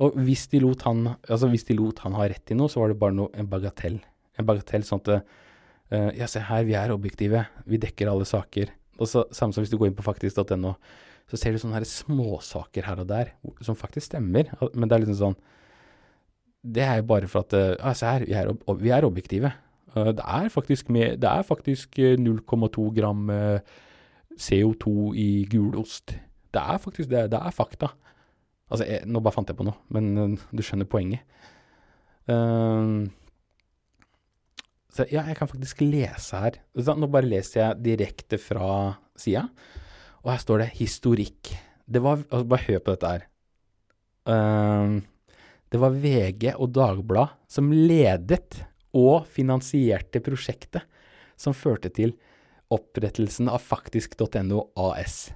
[0.03, 2.81] Og hvis de, lot han, altså hvis de lot han ha rett i noe, så
[2.81, 3.99] var det bare noe, en bagatell.
[4.39, 7.45] En bagatell sånn at uh, Ja, se her, vi er objektive.
[7.69, 8.71] Vi dekker alle saker.
[8.97, 10.77] Og så, Samme som hvis du går inn på faktisk.no
[11.31, 13.33] så ser du sånne her småsaker her og der
[13.65, 14.51] som faktisk stemmer.
[14.75, 15.39] Men det er liksom sånn
[16.63, 19.51] Det er jo bare for at ah, Se her, vi er, vi er objektive.
[19.97, 20.87] Uh, det er faktisk,
[21.47, 23.59] faktisk 0,2 gram uh,
[24.39, 26.15] CO2 i gulost.
[26.53, 27.31] Det er faktisk det.
[27.33, 27.89] Det er fakta.
[28.71, 31.21] Altså, jeg, nå bare fant jeg på noe, men uh, du skjønner poenget.
[34.93, 36.61] så ja, jeg kan faktisk lese her.
[36.79, 39.49] Nå bare leser jeg direkte fra sida.
[40.23, 41.51] Og her står det historikk.
[41.91, 43.27] Det var altså Bare hør på dette her.
[44.23, 45.03] Uh,
[45.73, 48.61] det var VG og Dagbladet som ledet
[48.93, 50.85] og finansierte prosjektet
[51.41, 52.13] som førte til
[52.73, 55.33] opprettelsen av faktisk.no AS.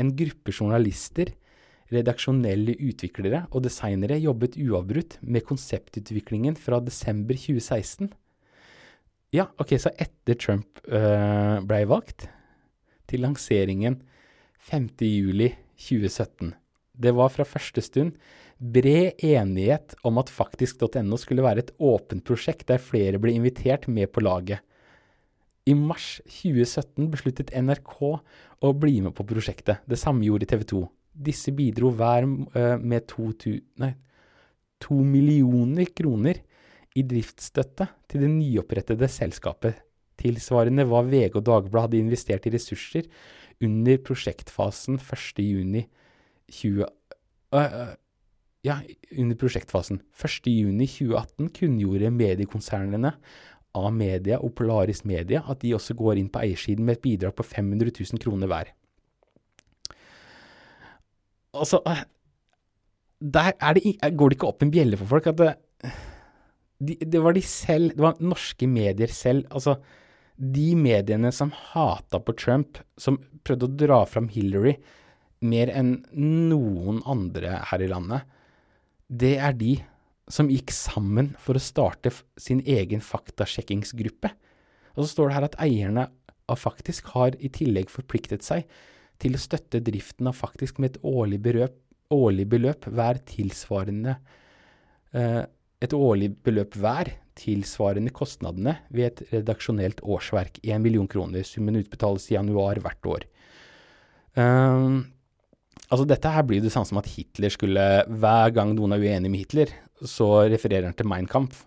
[0.00, 1.34] En gruppe journalister,
[1.92, 8.08] redaksjonelle utviklere og designere jobbet uavbrutt med konseptutviklingen fra desember 2016.
[9.36, 12.28] Ja, ok, så etter Trump øh, ble valgt,
[13.10, 14.00] til lanseringen
[14.64, 16.54] 5.7.2017.
[16.94, 18.14] Det var fra første stund
[18.64, 24.12] bred enighet om at faktisk.no skulle være et åpent prosjekt der flere ble invitert med
[24.12, 24.62] på laget.
[25.68, 29.84] I mars 2017 besluttet NRK å bli med på prosjektet.
[29.88, 30.82] Det samme gjorde TV 2.
[31.28, 33.94] Disse bidro hver uh, med to, tu, nei,
[34.82, 36.40] to millioner kroner
[36.94, 39.80] i driftsstøtte til det nyopprettede selskapet.
[40.20, 43.08] Tilsvarende hva VG og Dagbladet hadde investert i ressurser
[43.64, 47.94] under prosjektfasen 1.6.20 uh,
[48.64, 48.78] Ja,
[49.12, 50.00] under prosjektfasen.
[50.16, 53.12] 1.6.2018 kunngjorde mediekonsernene
[53.74, 57.34] av Media og Polaris Media at de også går inn på eiersiden med et bidrag
[57.36, 58.70] på 500 000 kroner hver.
[61.54, 61.82] Altså
[63.20, 63.84] Der det,
[64.16, 65.52] går det ikke opp en bjelle for folk at det,
[66.80, 69.46] de, det var de selv, det var norske medier selv.
[69.50, 69.78] altså
[70.36, 74.74] de mediene som hata på Trump, som prøvde å dra fram Hillary
[75.44, 76.00] mer enn
[76.50, 78.24] noen andre her i landet,
[79.08, 79.76] det er de
[80.30, 84.30] som gikk sammen for å starte sin egen faktasjekkingsgruppe.
[84.94, 86.08] Og så står det her at eierne
[86.44, 88.68] av Faktisk har i tillegg forpliktet seg
[89.22, 91.76] til å støtte driften av Faktisk med et årlig beløp,
[92.12, 94.16] årlig beløp hver tilsvarende
[95.12, 95.44] eh,
[95.84, 100.60] Et årlig beløp hver tilsvarende kostnadene ved et redaksjonelt årsverk.
[100.62, 101.42] 1 million kroner.
[101.44, 103.26] Summen utbetales i januar hvert år.
[104.38, 105.13] Um,
[105.90, 109.30] altså Dette her blir det samme som at Hitler skulle Hver gang noen er uenig
[109.30, 109.72] med Hitler,
[110.04, 111.64] så refererer han til Mein Kampf.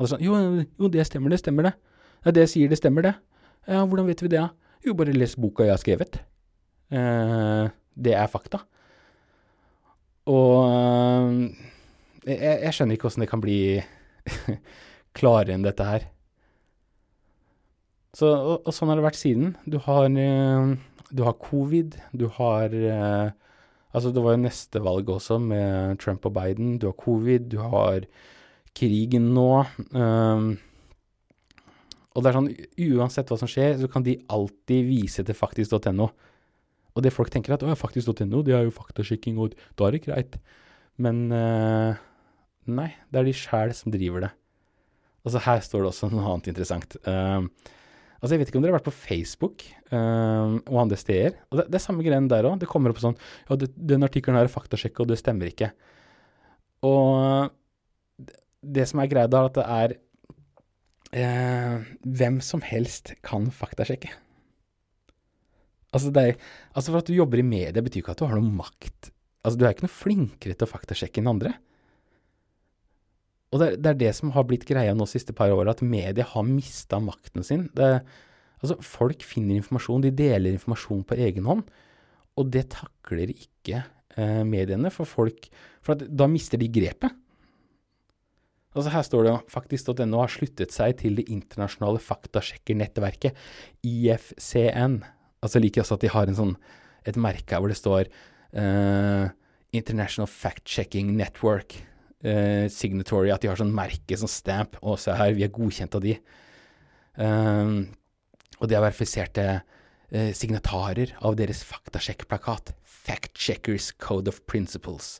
[0.00, 0.36] Sånn, jo,
[0.80, 1.74] jo, det stemmer, det stemmer det.
[2.24, 3.14] Ja, det sier, det stemmer det.
[3.68, 4.46] Ja, hvordan vet vi det?
[4.86, 6.22] Jo, bare les boka jeg har skrevet.
[6.88, 7.66] Eh,
[8.00, 8.62] det er fakta.
[10.30, 11.34] Og uh,
[12.24, 13.58] jeg, jeg, skjønner ikke åssen det kan bli
[15.18, 16.06] klarere enn dette her.
[18.16, 19.52] Så, og, og, sånn har det vært siden.
[19.70, 20.72] Du har, eh,
[21.10, 23.30] du har covid, du har eh,
[23.90, 26.76] Altså, det var jo neste valg også, med Trump og Biden.
[26.78, 28.04] Du har covid, du har
[28.78, 29.64] krigen nå.
[29.90, 30.52] Um,
[32.14, 32.50] og det er sånn,
[32.86, 36.06] uansett hva som skjer, så kan de alltid vise til faktisk.no.
[36.94, 40.04] Og det folk tenker at å, faktisk.no, det er jo faktasjekking, og da er det
[40.06, 40.38] greit.
[41.02, 41.98] Men uh,
[42.70, 44.32] nei, det er de sjæl som driver det.
[45.26, 46.94] Altså Her står det også noe annet interessant.
[47.06, 47.46] Uh,
[48.20, 51.38] altså Jeg vet ikke om dere har vært på Facebook uh, og andre steder.
[51.50, 52.60] Og Det, det er samme greien der òg.
[52.60, 53.16] Det kommer opp sånn
[53.48, 55.72] Ja, det, den artikkelen her er faktasjekka, og det stemmer ikke.
[56.86, 57.50] Og
[58.20, 59.96] det, det som er greia da, er at det er
[61.16, 64.12] uh, Hvem som helst kan faktasjekke.
[65.90, 66.36] Altså, er,
[66.70, 69.56] altså For at du jobber i media, betyr ikke at du har noe makt Altså,
[69.56, 71.54] du er ikke noe flinkere til å faktasjekke enn andre.
[73.50, 75.82] Og det det er det som har blitt greia nå de siste par åra, at
[75.82, 77.68] media har mista makten sin.
[77.74, 77.88] Det,
[78.62, 81.64] altså, folk finner informasjon, de deler informasjon på egen hånd,
[82.38, 83.82] og det takler ikke
[84.16, 85.50] eh, mediene, for folk
[85.82, 87.16] For at, da mister de grepet.
[88.76, 93.38] Altså Her står det jo faktisk.no har sluttet seg til det internasjonale faktasjekkernettverket
[93.82, 95.00] IFCN.
[95.42, 96.54] Altså liker jeg også at de har sånn,
[97.08, 98.10] et merke hvor det står
[98.54, 99.32] uh,
[99.74, 101.80] International Fact Checking Network.
[102.20, 104.76] Uh, signatory, at de har sånn merke, sånn stamp.
[104.84, 106.18] Og se her, vi er godkjent av de.
[107.16, 107.88] Um,
[108.60, 112.74] og de har verifiserte uh, signatarer av deres faktasjekkplakat.
[112.84, 115.18] Fact Checkers Code of Principles.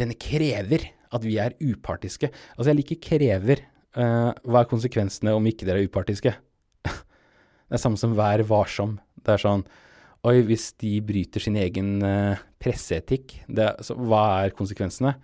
[0.00, 2.30] Denne krever at vi er upartiske.
[2.56, 3.66] Altså, jeg liker krever.
[3.92, 6.32] Uh, hva er konsekvensene om ikke dere er upartiske?
[6.88, 8.96] det er samme som vær varsom.
[9.20, 9.66] Det er sånn
[10.22, 15.16] Oi, hvis de bryter sin egen uh, presseetikk, det, hva er konsekvensene?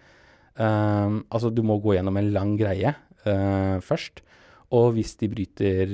[0.58, 2.94] Um, altså, du må gå gjennom en lang greie
[3.24, 4.24] uh, først.
[4.74, 5.92] Og hvis de bryter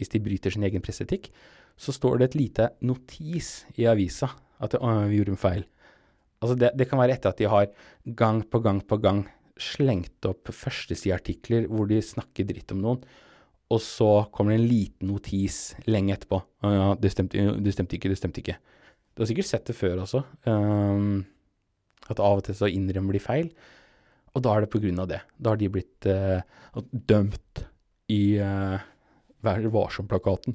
[0.00, 1.28] Hvis de bryter sin egen presseetikk,
[1.76, 4.30] så står det et lite notis i avisa
[4.64, 5.66] at vi gjorde en feil.
[6.42, 7.68] Altså det, det, kan være etter at de har
[8.18, 9.26] gang på gang på gang
[9.60, 13.04] slengt opp førstesideartikler hvor de snakker dritt om noen,
[13.72, 16.40] og så kommer det en liten notis lenge etterpå.
[16.66, 18.58] Ja, det stemte, det stemte, ikke, det stemte ikke.
[19.12, 21.22] Du har sikkert sett det før også, um,
[22.10, 23.52] at av og til så innrømmer de feil.
[24.32, 25.20] Og da er det på grunn av det.
[25.36, 26.40] Da har de blitt eh,
[26.90, 27.66] dømt
[28.12, 28.88] i eh,
[29.42, 30.54] Vær varsom-plakaten.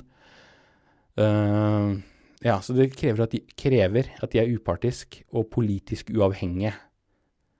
[1.20, 1.98] Uh,
[2.40, 6.72] ja, så det krever at de, krever at de er upartisk og politisk uavhengige.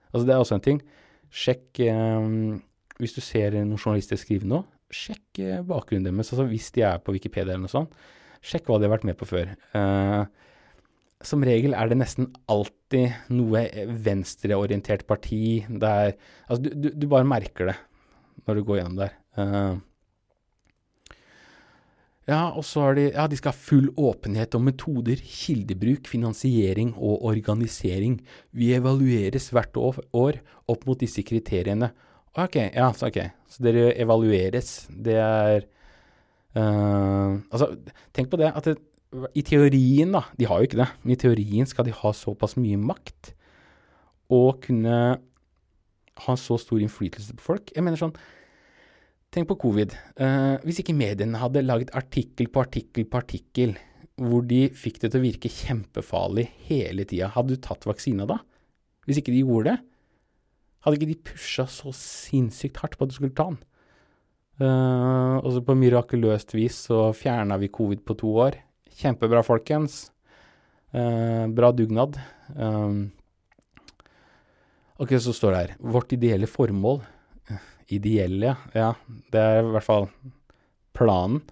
[0.08, 0.80] Altså det er også en ting.
[1.28, 2.28] Sjekk eh,
[2.98, 6.32] Hvis du ser noen journalister skrive noe, sjekk eh, bakgrunnen deres.
[6.32, 7.92] Altså hvis de er på Wikipedia eller noe sånt,
[8.40, 9.52] sjekk hva de har vært med på før.
[9.74, 10.24] Uh,
[11.26, 12.30] som regel er det nesten
[12.88, 13.66] alltid noe
[14.04, 16.16] venstreorientert parti der
[16.48, 17.76] Altså du, du, du, bare merker det
[18.46, 19.12] når du går gjennom der.
[19.36, 19.76] Uh,
[22.28, 26.94] ja, og så har de Ja, de skal ha full åpenhet om metoder, kildebruk, finansiering
[26.96, 28.20] og organisering.
[28.52, 31.90] Vi evalueres hvert år opp mot disse kriteriene.
[32.38, 33.20] Ok, ja, så ok.
[33.48, 34.88] Så dere evalueres.
[34.88, 35.64] Det er
[36.56, 37.74] uh, Altså,
[38.12, 41.20] tenk på det at det, i teorien, da De har jo ikke det, men i
[41.20, 43.32] teorien skal de ha såpass mye makt
[44.28, 44.96] og kunne
[46.18, 47.72] ha så stor innflytelse på folk.
[47.72, 48.16] Jeg mener sånn
[49.28, 49.92] Tenk på covid.
[50.24, 53.74] Eh, hvis ikke mediene hadde laget artikkel på artikkel på artikkel
[54.18, 58.38] hvor de fikk det til å virke kjempefarlig hele tida, hadde du tatt vaksina da?
[59.06, 59.82] Hvis ikke de gjorde det?
[60.84, 63.60] Hadde ikke de pusha så sinnssykt hardt på at du skulle ta den?
[64.58, 68.58] Uh, og så på mirakuløst vis så fjerna vi covid på to år.
[68.98, 70.08] Kjempebra, folkens.
[70.90, 72.18] Eh, bra dugnad.
[72.56, 73.10] Um,
[74.98, 75.78] ok, så står det her.
[75.78, 77.02] Vårt ideelle formål
[77.94, 78.92] ideelle, ja.
[79.32, 80.08] Det er i hvert fall
[80.96, 81.42] planen.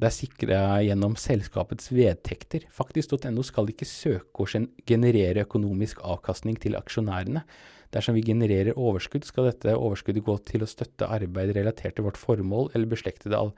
[0.00, 2.64] Det er sikra gjennom selskapets vedtekter.
[2.72, 7.44] Faktisk.no skal ikke søke å generere økonomisk avkastning til aksjonærene.
[7.92, 12.20] Dersom vi genererer overskudd, skal dette overskuddet gå til å støtte arbeid relatert til vårt
[12.20, 13.52] formål eller beslektede all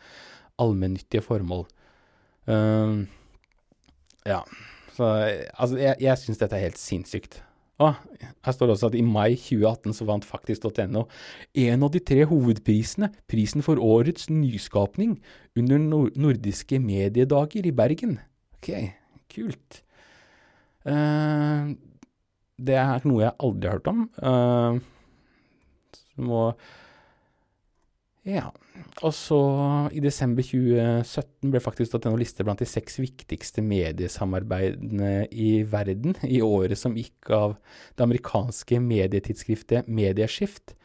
[0.60, 1.68] allmennyttige formål.
[2.46, 3.06] Um,
[4.26, 4.42] ja,
[4.96, 5.08] så
[5.54, 7.40] altså, jeg, jeg syns dette er helt sinnssykt.
[7.82, 7.94] Og
[8.44, 11.06] her står det også at i mai 2018 så vant faktisk.no
[11.64, 15.16] en av de tre hovedprisene, prisen for årets nyskapning,
[15.58, 18.18] under nordiske mediedager i Bergen.
[18.58, 18.70] Ok,
[19.32, 19.82] kult.
[20.86, 21.74] Uh,
[22.62, 24.06] det er noe jeg aldri har hørt om.
[24.22, 24.78] Uh,
[26.22, 26.44] må
[28.22, 28.52] ja.
[29.02, 29.38] Og så,
[29.94, 36.42] i desember 2017, ble faktisk denne liste blant de seks viktigste mediesamarbeidene i verden i
[36.44, 37.56] året som gikk av
[37.96, 40.76] det amerikanske medietidsskriftet Medieskift.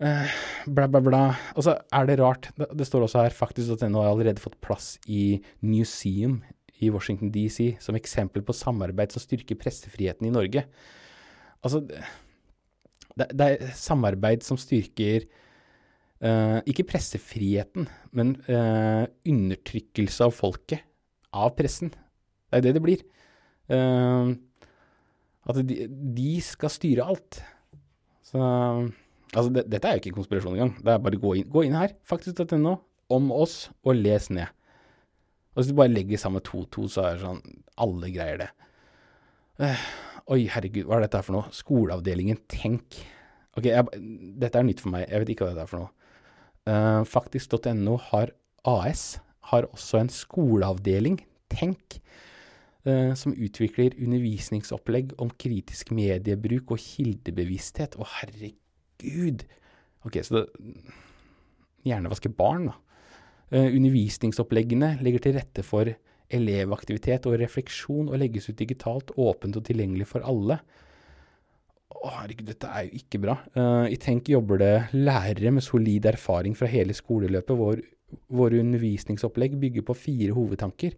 [0.00, 0.24] Uh,
[0.64, 1.22] bla, bla, bla.
[1.60, 4.56] Og så er det rart, det, står også her faktisk at denne har allerede fått
[4.64, 6.38] plass i Museum
[6.80, 10.64] i Washington DC som eksempel på samarbeid som styrker pressefriheten i Norge.
[11.60, 15.28] Altså, det, det er samarbeid som styrker
[16.20, 20.84] Uh, ikke pressefriheten, men uh, undertrykkelse av folket.
[21.32, 21.92] Av pressen.
[21.94, 23.04] Det er det det blir.
[23.70, 24.34] Uh,
[25.48, 27.40] at de, de, skal styre alt.
[28.26, 28.40] Så
[29.30, 30.72] Altså, det, dette er jo ikke konspirasjon engang.
[30.82, 32.72] Det er bare å gå inn, gå inn her, faktisk.no,
[33.14, 34.50] om oss, og les ned.
[35.54, 37.40] Og hvis du bare legger sammen to to, så er det sånn
[37.80, 38.48] Alle greier det.
[40.34, 41.54] oi, herregud, hva er dette for noe?
[41.54, 42.98] Skoleavdelingen Tenk.
[43.58, 44.02] Ok, jeg,
[44.42, 45.06] dette er nytt for meg.
[45.06, 45.99] Jeg vet ikke hva dette er for noe.
[46.68, 48.34] Uh, Faktisk.no har
[48.68, 49.20] AS
[49.50, 51.20] har også en skoleavdeling,
[51.50, 51.96] Tenk,
[52.86, 57.96] eh, som utvikler undervisningsopplegg om kritisk mediebruk og kildebevissthet.
[57.98, 59.42] Å, herregud!
[60.06, 60.44] Ok, så det
[61.88, 62.76] Hjernevaske barn, da.
[63.50, 65.90] Eh, undervisningsoppleggene legger til rette for
[66.30, 70.60] elevaktivitet og refleksjon og legges ut digitalt, åpent og tilgjengelig for alle.
[71.90, 73.36] Å, herregud, dette er jo ikke bra.
[73.56, 77.58] Uh, I Tenk jobber det lærere med solid erfaring fra hele skoleløpet.
[77.58, 77.82] Vår,
[78.40, 80.94] våre undervisningsopplegg bygger på fire hovedtanker.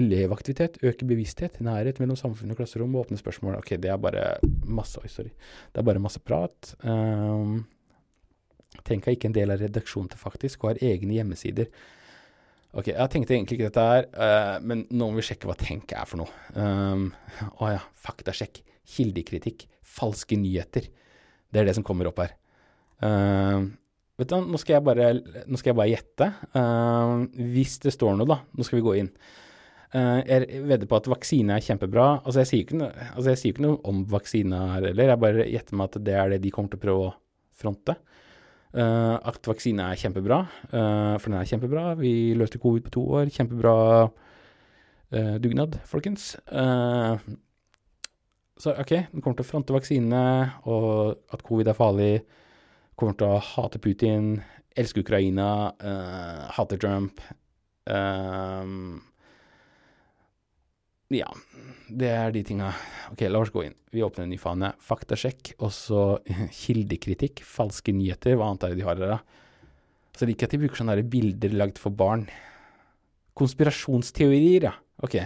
[0.00, 3.58] Elevaktivitet, øke bevissthet, nærhet mellom samfunn og klasserom og åpne spørsmål.
[3.60, 4.26] Ok, det er bare
[4.68, 5.32] masse Oi, sorry.
[5.72, 6.74] Det er bare masse prat.
[6.84, 7.64] Um,
[8.84, 11.70] Tenk er ikke en del av redaksjonen til Faktisk, og har egne hjemmesider.
[12.74, 15.94] Ok, jeg tenkte egentlig ikke dette her, uh, men nå må vi sjekke hva Tenk
[15.94, 16.30] er for noe.
[16.58, 17.12] Um,
[17.60, 18.64] oh ja, faktasjekk,
[18.96, 20.90] kildekritikk, falske nyheter.
[21.54, 22.34] Det er det som kommer opp her.
[23.04, 23.70] Uh,
[24.18, 25.08] vet du, nå skal jeg bare,
[25.58, 26.28] skal jeg bare gjette.
[26.54, 29.10] Uh, hvis det står noe, da, nå skal vi gå inn.
[29.94, 32.08] Uh, jeg vedder på at vaksine er kjempebra.
[32.24, 35.46] Altså, jeg sier ikke noe, altså, sier ikke noe om vaksine her heller, jeg bare
[35.52, 37.14] gjetter meg at det er det de kommer til å prøve å
[37.54, 37.98] fronte.
[38.74, 40.40] At vaksine er kjempebra,
[40.72, 41.84] for den er kjempebra.
[41.94, 43.28] Vi løste covid på to år.
[43.30, 43.74] Kjempebra
[45.38, 46.32] dugnad, folkens.
[48.60, 52.12] Så OK, den kommer til å fronte vaksinene, og at covid er farlig.
[52.94, 54.36] Kommer til å hate Putin,
[54.78, 55.72] elske Ukraina,
[56.54, 57.18] hater Trump.
[61.14, 61.30] ja,
[61.90, 62.70] det er de tinga.
[63.12, 63.76] Ok, la oss gå inn.
[63.94, 64.72] Vi åpner en ny fane.
[64.82, 66.04] Faktasjekk, og så
[66.62, 67.42] kildekritikk.
[67.46, 68.38] Falske nyheter.
[68.38, 69.20] Hva annet er det de har her, da?
[70.14, 72.28] Så liker jeg at de bruker sånne bilder lagd for barn.
[73.34, 74.74] Konspirasjonsteorier, ja.
[75.02, 75.18] Ok.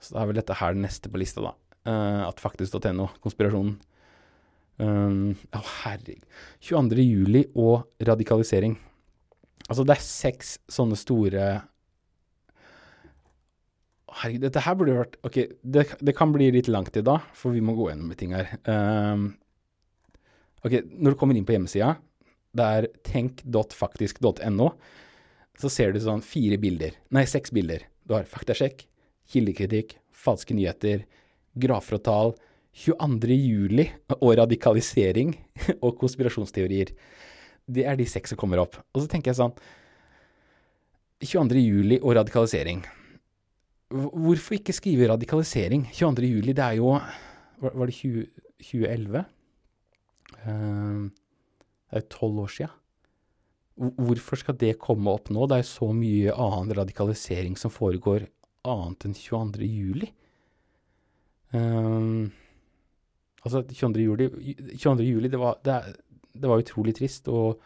[0.00, 1.56] Så da er vel dette her det neste på lista, da.
[1.88, 3.78] Uh, at faktisk.no, konspirasjonen.
[4.80, 6.24] Um, å, herregud.
[6.64, 7.04] 22.
[7.04, 8.78] juli og radikalisering.
[9.66, 11.50] Altså, det er seks sånne store
[14.10, 17.54] Herregud, dette her burde vært Ok, det, det, kan bli litt langt i dag, for
[17.54, 18.50] vi må gå gjennom ting her.
[18.66, 19.28] Um,
[20.66, 21.92] ok, når du kommer inn på hjemmesida,
[22.58, 24.66] det er tenk.faktisk.no,
[25.60, 27.86] så ser du sånn fire bilder, nei, seks bilder.
[28.02, 28.82] Du har faktasjekk,
[29.30, 31.06] kildekritikk, falske nyheter,
[31.58, 32.32] grafer og tall,
[32.76, 33.34] 22.
[33.34, 33.88] juli
[34.20, 35.34] og radikalisering
[35.84, 36.92] og konspirasjonsteorier.
[37.70, 38.78] Det er de seks som kommer opp.
[38.94, 39.54] Og så tenker jeg sånn
[41.20, 41.60] 22.
[41.60, 42.84] juli og radikalisering.
[43.90, 45.88] Hvorfor ikke skrive radikalisering?
[45.92, 46.30] 22.
[46.30, 46.94] juli, det er jo
[47.60, 48.28] Var det 20,
[48.64, 49.24] 2011?
[50.40, 51.10] Uh,
[51.90, 52.68] det er jo tolv år sia.
[53.76, 55.44] Hvorfor skal det komme opp nå?
[55.44, 58.24] Det er jo så mye annen radikalisering som foregår
[58.68, 59.68] annet enn 22.
[59.68, 60.08] juli.
[61.54, 62.30] Uh,
[63.42, 64.04] altså, 22.
[64.04, 64.28] juli,
[64.78, 65.06] 22.
[65.06, 65.78] juli det, var, det,
[66.32, 67.60] det var utrolig trist, og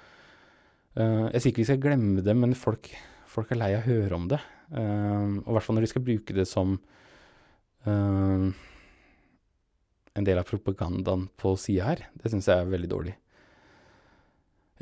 [0.98, 2.90] uh, jeg sier ikke vi skal glemme det, men folk,
[3.30, 4.40] folk er lei av å høre om det.
[4.74, 6.78] Um, og i hvert fall når de skal bruke det som
[7.84, 8.46] um,
[10.14, 12.06] en del av propagandaen på sida her.
[12.16, 13.14] Det syns jeg er veldig dårlig.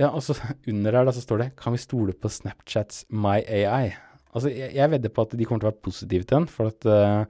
[0.01, 0.37] Ja, og så
[0.71, 3.97] under her da, så står det 'Kan vi stole på Snapchats My AI'?
[4.35, 6.73] Altså, jeg, jeg vedder på at de kommer til å være positive til den, for
[6.73, 7.27] at uh,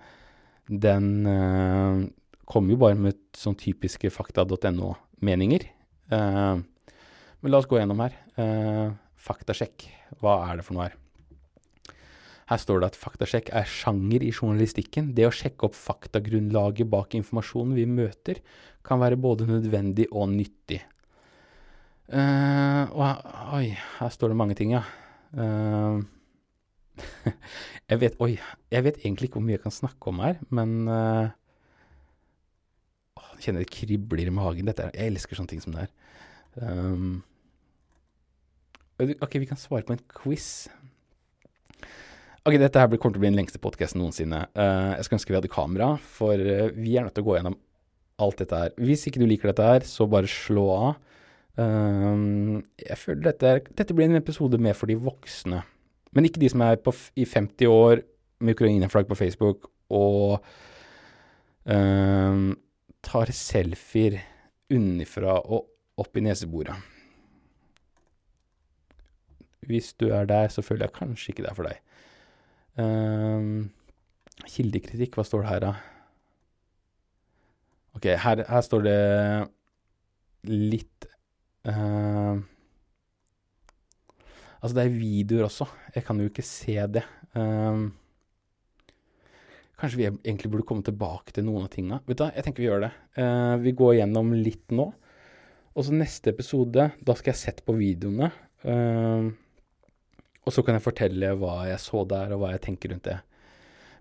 [0.68, 2.02] den uh,
[2.48, 5.66] kommer jo bare med sånn typiske fakta.no-meninger.
[6.12, 6.60] Uh,
[7.42, 8.14] men la oss gå gjennom her.
[9.18, 9.88] faktasjekk.
[10.22, 10.98] Hva er det for noe her?
[12.52, 15.12] Her står det at faktasjekk er sjanger i journalistikken.
[15.16, 18.42] Det å sjekke opp faktagrunnlaget bak informasjonen vi møter,
[18.84, 20.82] kan være både nødvendig og nyttig.
[22.12, 23.22] Uh, og,
[23.56, 24.82] oi, her står det mange ting, ja.
[25.32, 26.02] Uh,
[27.90, 28.34] jeg vet Oi,
[28.72, 31.32] jeg vet egentlig ikke hvor mye jeg kan snakke om her, men uh,
[33.38, 34.68] Jeg kjenner det kribler i magen.
[34.68, 35.92] Dette, jeg elsker sånne ting som det her.
[36.62, 37.22] Um,
[39.00, 40.68] ok, vi kan svare på en quiz.
[42.46, 44.44] Ok, dette her kommer til å bli den lengste podkasten noensinne.
[44.54, 47.36] Uh, jeg skulle ønske vi hadde kamera, for uh, vi er nødt til å gå
[47.38, 47.58] gjennom
[48.22, 48.76] alt dette her.
[48.78, 50.92] Hvis ikke du liker dette her, så bare slå av.
[51.58, 55.64] Um, jeg føler dette, dette blir en episode mer for de voksne.
[56.12, 58.02] Men ikke de som er på, i 50 år
[58.42, 60.42] med Ukraina-flagg på Facebook og
[63.06, 64.16] tar selfier
[64.72, 65.68] unnifra og
[66.00, 66.74] opp i neseboret.
[69.68, 71.78] Hvis du er der, så føler jeg kanskje ikke det er for deg.
[72.82, 73.70] Um,
[74.48, 75.72] kildekritikk, hva står det her, da?
[77.98, 78.98] Ok, her, her står det
[80.48, 81.06] litt
[81.68, 82.40] uh,
[84.62, 85.66] Altså, det er videoer også.
[85.96, 87.02] Jeg kan jo ikke se det.
[87.34, 87.88] Um,
[89.80, 91.98] kanskje vi egentlig burde komme tilbake til noen av tinga.
[92.06, 92.92] Vet du hva, jeg tenker vi gjør det.
[93.18, 94.86] Uh, vi går gjennom litt nå.
[95.72, 98.30] Og så neste episode, da skal jeg sette på videoene.
[98.62, 99.34] Uh,
[100.46, 103.18] og så kan jeg fortelle hva jeg så der, og hva jeg tenker rundt det.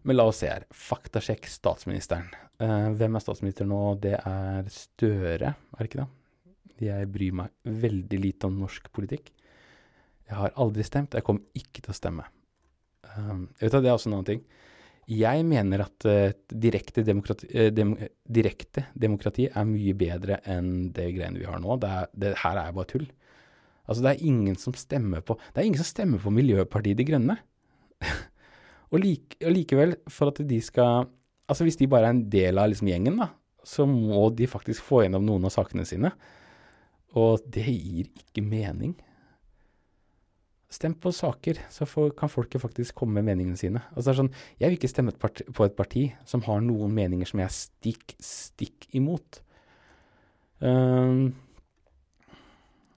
[0.06, 0.70] Men la oss se her.
[0.78, 2.30] Faktasjekk statsministeren.
[2.62, 3.82] Uh, hvem er statsminister nå?
[4.02, 6.10] Det er Støre, er det ikke det?
[6.82, 9.34] Jeg bryr meg veldig lite om norsk politikk.
[10.32, 11.16] Jeg har aldri stemt.
[11.18, 12.26] Jeg kommer ikke til å stemme.
[13.12, 14.44] Um, jeg vet at Det er også en annen ting.
[15.12, 21.10] Jeg mener at uh, direkte, demokrati, uh, dem, direkte, demokrati, er mye bedre enn det
[21.18, 21.76] greiene vi har nå.
[21.82, 23.10] Det, er, det her er bare tull.
[23.90, 27.06] Altså, det er ingen som stemmer på Det er ingen som stemmer på Miljøpartiet De
[27.10, 27.36] Grønne.
[28.92, 31.10] og, like, og, likevel, for at de skal
[31.52, 33.26] Altså, hvis de bare er en del av liksom, gjengen, da,
[33.68, 36.14] så må de faktisk få gjennom noen av sakene sine.
[37.20, 38.94] Og det gir ikke mening.
[40.72, 43.82] Stem på saker, så får, kan folket faktisk komme med meningene sine.
[43.92, 47.28] Altså det er sånn, Jeg vil ikke stemme på et parti som har noen meninger
[47.28, 49.42] som jeg stikk, stikk imot.
[50.64, 51.34] Um,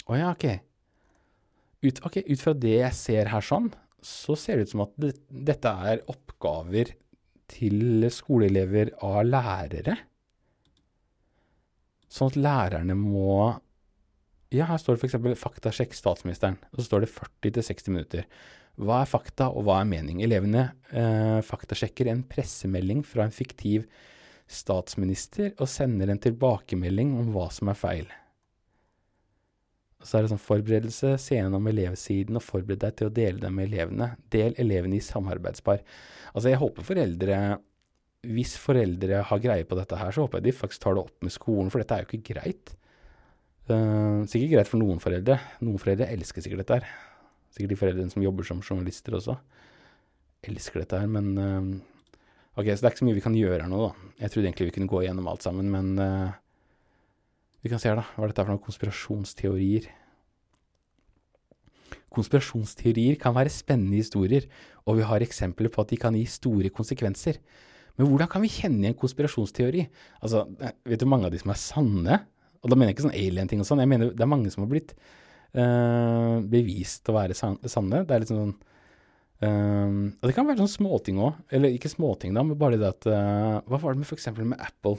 [0.07, 0.47] å ja, ok.
[1.85, 2.20] Ut, ok.
[2.31, 3.72] ut fra det jeg ser her sånn,
[4.05, 6.95] så ser det ut som at det, dette er oppgaver
[7.51, 9.97] til skoleelever av lærere.
[12.07, 13.55] Sånn at lærerne må
[14.55, 15.40] ja, her står det f.eks.
[15.40, 18.26] 'faktasjekk statsministeren', og så står det 40-60 minutter.
[18.74, 20.22] Hva er fakta, og hva er mening?
[20.26, 23.86] Elevene eh, faktasjekker en pressemelding fra en fiktiv
[24.50, 28.11] statsminister og sender en tilbakemelding om hva som er feil.
[30.02, 33.40] Og så er det sånn forberedelse, se gjennom elevsiden og forbered deg til å dele
[33.40, 34.11] dem med elevene.
[34.34, 35.80] Del elevene i samarbeidspar.
[36.34, 37.38] Altså, jeg håper foreldre
[38.24, 41.24] Hvis foreldre har greie på dette her, så håper jeg de faktisk tar det opp
[41.24, 42.70] med skolen, for dette er jo ikke greit.
[43.64, 45.38] Uh, sikkert greit for noen foreldre.
[45.64, 46.88] Noen foreldre elsker sikkert dette her.
[47.54, 49.38] Sikkert de foreldrene som jobber som journalister også.
[50.44, 51.74] Elsker dette her, men uh,
[52.54, 54.10] Ok, så det er ikke så mye vi kan gjøre her nå, da.
[54.20, 56.30] Jeg trodde egentlig vi kunne gå igjennom alt sammen, men uh,
[57.64, 58.04] vi kan se her, da.
[58.14, 59.88] Hva er dette for noen konspirasjonsteorier?
[62.14, 64.46] Konspirasjonsteorier kan være spennende historier,
[64.86, 67.40] og vi har eksempler på at de kan gi store konsekvenser.
[67.98, 69.88] Men hvordan kan vi kjenne igjen konspirasjonsteori?
[70.22, 70.44] Altså,
[70.86, 72.20] vet du mange av de som er sanne?
[72.64, 73.82] Og da mener jeg ikke sånn alien-ting og sånn.
[73.84, 78.04] Jeg mener det er mange som har blitt uh, bevist å være sanne.
[78.08, 81.42] Det er litt sånn uh, Og det kan være sånn småting òg.
[81.54, 84.30] Eller ikke småting, da, men bare det at uh, Hva var det med f.eks.
[84.40, 84.96] med Apple?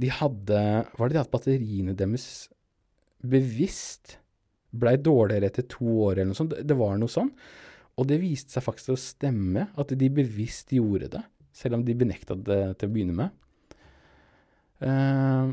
[0.00, 0.64] De hadde
[0.96, 2.26] Var det det at batteriene deres
[3.20, 4.16] bevisst
[4.70, 6.54] blei dårligere etter to år eller noe sånt?
[6.64, 7.30] Det var noe sånn.
[8.00, 11.22] Og det viste seg faktisk å stemme, at de bevisst gjorde det.
[11.52, 13.34] Selv om de benekta det til å begynne med.
[14.80, 15.52] Uh,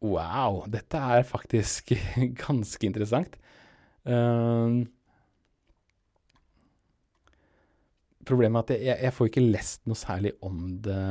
[0.00, 1.92] Wow, dette er faktisk
[2.46, 3.36] ganske interessant.
[4.08, 4.86] Um,
[8.24, 11.02] problemet er at jeg, jeg, får ikke lest noe særlig om det.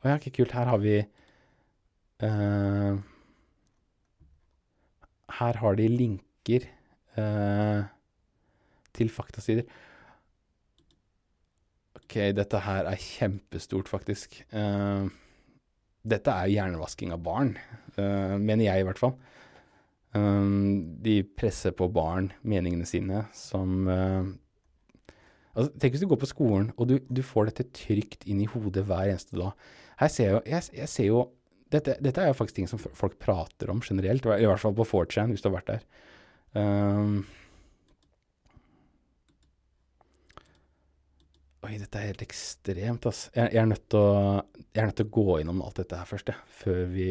[0.00, 0.54] Å ja, ikke kult.
[0.56, 0.96] Her har vi
[2.24, 2.96] uh,
[5.36, 6.64] Her har de linker
[7.20, 7.84] uh,
[8.96, 9.68] til faktasider.
[12.00, 14.40] Ok, dette her er kjempestort, faktisk.
[14.54, 15.12] Uh,
[16.06, 17.54] dette er jo hjernevasking av barn,
[17.98, 19.16] uh, mener jeg i hvert fall.
[20.16, 24.24] Um, de presser på barn meningene sine som uh,
[25.52, 28.48] altså, Tenk hvis du går på skolen, og du, du, får dette trygt inn i
[28.48, 29.66] hodet hver eneste dag.
[30.00, 31.24] Her ser jeg, jeg, jeg ser jo
[31.74, 34.86] dette, dette, er jo faktisk ting som folk prater om generelt, i hvert fall på
[34.86, 35.86] 4chan, hvis du har vært der.
[36.56, 37.24] Um,
[41.66, 43.24] Oi, dette er helt ekstremt, ass.
[43.34, 44.10] Jeg, jeg, er nødt til å,
[44.70, 46.44] jeg er nødt til å gå innom alt dette her først, jeg.
[46.60, 47.08] Før vi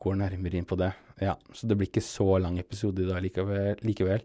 [0.00, 0.88] går nærmere inn på det.
[1.20, 3.82] Ja, så det blir ikke så lang episode i dag likevel.
[3.84, 4.24] likevel.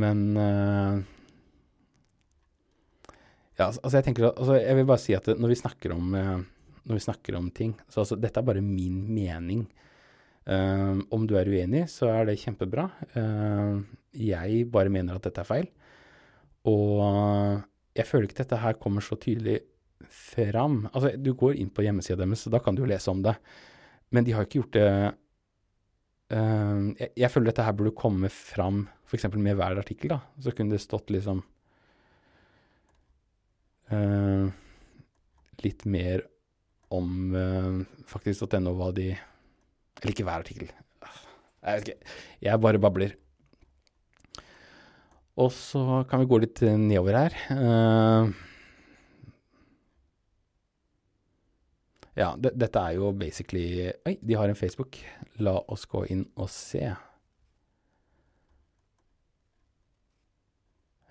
[0.00, 0.96] Men uh,
[3.58, 6.80] Ja, altså, jeg tenker altså, Jeg vil bare si at når vi snakker om, uh,
[6.84, 9.64] når vi snakker om ting Så altså, dette er bare min mening.
[10.44, 12.88] Um, om du er uenig, så er det kjempebra.
[14.16, 15.72] jeg bare mener at dette er feil.
[16.70, 17.64] Og
[17.96, 19.60] jeg føler ikke dette her kommer så tydelig
[20.12, 20.84] fram.
[20.92, 23.36] Altså, du går inn på hjemmesida deres, så da kan du jo lese om det.
[24.14, 24.88] Men de har ikke gjort det
[26.36, 29.28] uh, jeg, jeg, føler dette her burde komme fram f.eks.
[29.34, 30.20] med hver artikkel, da.
[30.42, 31.42] Så kunne det stått liksom
[33.92, 34.46] uh,
[35.64, 36.26] Litt mer
[36.94, 40.74] om uh, faktisk.no hva de Eller ikke hver artikkel.
[41.66, 42.16] Jeg vet ikke.
[42.44, 43.16] Jeg bare babler.
[45.36, 47.34] Og så kan vi gå litt nedover her.
[47.52, 48.32] Uh,
[52.16, 54.96] ja, det, dette er jo basically Oi, de har en Facebook.
[55.44, 56.86] La oss gå inn og se.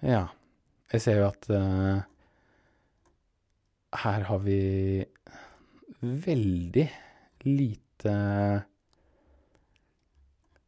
[0.01, 0.25] Ja.
[0.93, 2.01] Jeg ser jo at uh,
[4.05, 4.59] her har vi
[6.01, 6.87] veldig
[7.45, 8.15] lite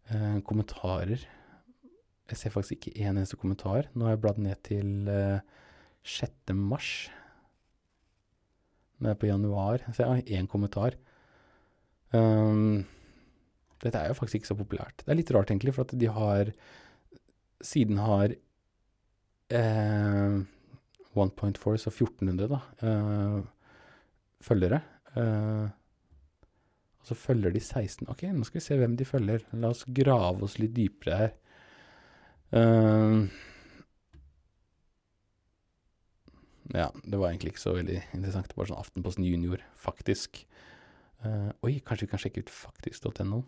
[0.09, 1.25] uh, kommentarer
[2.27, 3.87] jeg ser faktisk ikke en eneste kommentar.
[3.95, 5.39] Nå har jeg bladd ned til uh,
[6.03, 6.53] 6.
[6.55, 6.91] mars.
[8.97, 10.97] Nå er jeg på januar, så jeg har én kommentar.
[12.11, 12.85] Um,
[13.83, 15.03] dette er jo faktisk ikke så populært.
[15.03, 16.53] Det er litt rart, egentlig, for at de har
[17.65, 18.35] Siden har
[19.49, 20.35] uh,
[21.17, 23.39] 1.4, så 1400, da, uh,
[24.45, 24.81] følgere.
[25.15, 25.65] Uh,
[27.01, 29.45] og så følger de 16 Ok, nå skal vi se hvem de følger.
[29.57, 31.33] La oss grave oss litt dypere her.
[32.53, 33.27] Uh,
[36.71, 38.55] ja, det var egentlig ikke så veldig interessant.
[38.55, 40.43] Bare sånn Aftenposten Junior, faktisk.
[41.23, 43.41] Uh, oi, kanskje vi kan sjekke ut faktisk.no?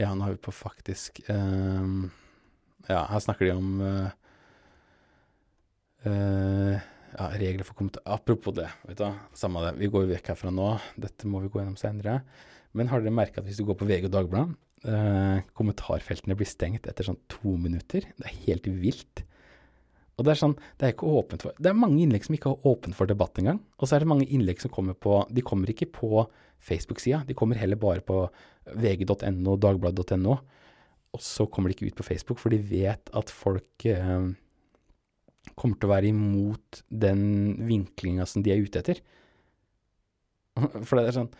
[0.00, 1.20] Ja, nå er vi på faktisk.
[1.28, 2.08] Uh,
[2.88, 4.10] ja, her snakker de om uh,
[7.12, 8.04] ja, regler for kommentar...
[8.08, 9.08] Apropos det, vet du.
[9.38, 10.74] Samme det, vi går vekk herfra nå.
[11.00, 12.20] Dette må vi gå gjennom senere.
[12.76, 14.56] Men har dere merka at hvis du går på VG og Dagbladet,
[14.88, 18.06] eh, kommentarfeltene blir stengt etter sånn to minutter?
[18.18, 19.24] Det er helt vilt.
[20.18, 22.52] Og det er sånn, det er ikke åpent for Det er mange innlegg som ikke
[22.52, 23.62] er åpent for debatt engang.
[23.80, 26.26] Og så er det mange innlegg som kommer på De kommer ikke på
[26.62, 28.20] Facebook-sida, de kommer heller bare på
[28.78, 30.36] vg.no, dagbladet.no.
[31.12, 34.28] Og så kommer de ikke ut på Facebook, for de vet at folk eh,
[35.58, 37.24] kommer til å være imot den
[37.66, 39.02] vinklinga som de er ute etter.
[40.86, 41.30] For det er sånn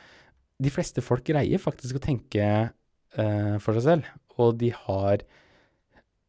[0.57, 2.45] De fleste folk greier faktisk å tenke
[3.13, 4.07] for seg selv,
[4.41, 5.25] og de har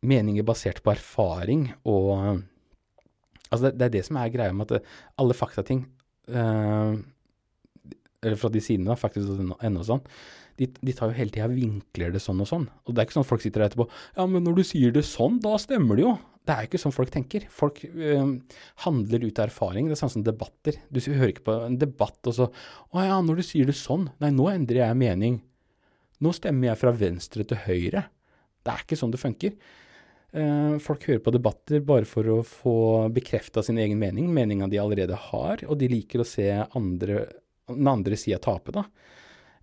[0.03, 2.43] meninger basert på erfaring og
[3.53, 5.83] Altså, det, det er det som er greia med at alle faktating
[6.25, 6.95] eh,
[8.23, 10.01] Eller fra de sidene, da, faktisk ennå sånn,
[10.57, 12.67] de, de, tar jo hele tida vinkler det sånn og sånn.
[12.85, 14.93] Og det er ikke sånn at folk sitter der etterpå Ja, men når du sier
[14.95, 16.13] det sånn, da stemmer det jo.
[16.43, 17.47] Det er ikke sånn folk tenker.
[17.51, 18.35] Folk øh,
[18.85, 19.87] handler ut av erfaring.
[19.89, 20.77] Det er sånn som debatter.
[20.93, 22.47] Du hører ikke på en debatt og så
[22.93, 24.09] Å ja, når du sier det sånn.
[24.21, 25.39] Nei, nå endrer jeg mening.
[26.23, 28.05] Nå stemmer jeg fra venstre til høyre.
[28.63, 29.55] Det er ikke sånn det funker.
[30.33, 32.77] Uh, folk hører på debatter bare for å få
[33.13, 37.27] bekrefta sin egen mening, meninga de allerede har, og de liker å se andre,
[37.69, 38.87] den andre sida tape, da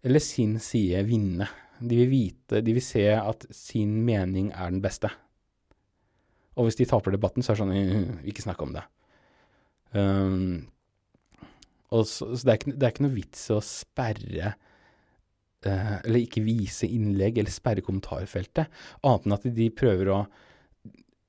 [0.03, 1.49] eller sin side vinne.
[1.81, 5.11] De vil vite, de vil se at sin mening er den beste.
[6.59, 8.83] Og hvis de taper debatten, så er det sånn Ikke snakk om det.
[9.93, 10.69] Um,
[11.91, 12.05] så,
[12.37, 14.55] så det, er ikke, det, er ikke, noe vits å sperre
[15.69, 18.71] Eller ikke vise innlegg eller sperre kommentarfeltet,
[19.05, 20.21] annet enn at de prøver å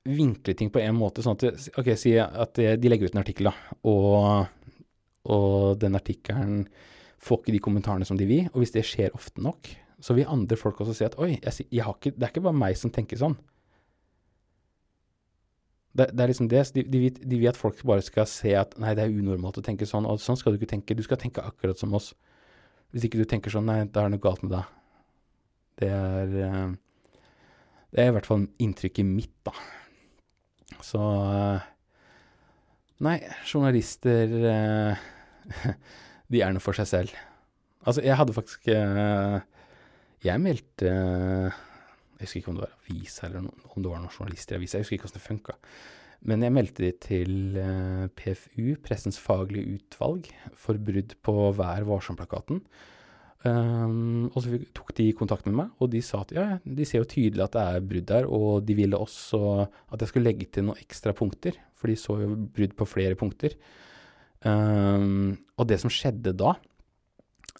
[0.08, 3.50] vinkle ting på en måte, sånn at Ok, si at de legger ut en artikkel,
[3.50, 4.88] da, og,
[5.30, 6.64] og den artikkelen
[7.22, 8.48] får ikke de kommentarene som de vil.
[8.52, 9.70] Og hvis det skjer ofte nok,
[10.02, 12.58] så vil andre folk også si at oi, jeg, jeg ikke, det er ikke bare
[12.58, 13.36] meg som tenker sånn.
[15.92, 16.64] Det, det er liksom det.
[16.74, 19.64] De, de, de, vil at folk bare skal se at nei, det er unormalt å
[19.64, 20.08] tenke sånn.
[20.08, 20.96] Og sånn skal du ikke tenke.
[20.96, 22.12] Du skal tenke akkurat som oss.
[22.92, 24.72] Hvis ikke du tenker sånn, nei, da er det noe galt med deg.
[25.80, 26.72] Det er eh,
[27.92, 29.54] Det er i hvert fall inntrykket mitt, da.
[30.84, 31.68] Så eh,
[33.02, 33.16] Nei,
[33.48, 35.06] journalister eh,
[36.32, 37.16] de er noe for seg selv.
[37.82, 38.68] Altså, jeg hadde faktisk
[40.22, 44.12] Jeg meldte Jeg husker ikke om det var avis eller noe, om det var noen
[44.14, 44.78] journalister i avisa.
[44.78, 45.56] Jeg husker ikke hvordan det funka.
[46.28, 52.62] Men jeg meldte de til eh, PFU, Pressens faglige utvalg, for brudd på Vær varsom-plakaten.
[53.42, 57.00] Um, og så tok de kontakt med meg, og de sa at ja, de ser
[57.00, 60.46] jo tydelig at det er brudd der, og de ville også at jeg skulle legge
[60.46, 63.56] til noen ekstra punkter, for de så jo brudd på flere punkter.
[64.46, 66.54] Um, og det som skjedde da,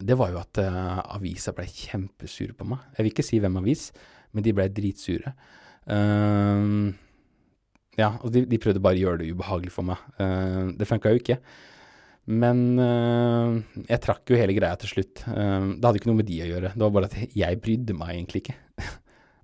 [0.03, 2.87] det var jo at uh, avisa ble kjempesure på meg.
[2.95, 3.89] Jeg vil ikke si hvem avis,
[4.33, 5.35] men de ble dritsure.
[5.91, 6.95] Um,
[7.99, 10.01] ja, og de, de, prøvde bare å gjøre det ubehagelig for meg.
[10.17, 11.39] Uh, det funka jo ikke.
[12.33, 15.25] Men uh, jeg trakk jo hele greia til slutt.
[15.27, 16.73] Uh, det hadde ikke noe med de å gjøre.
[16.73, 18.57] Det var bare at jeg brydde meg egentlig ikke.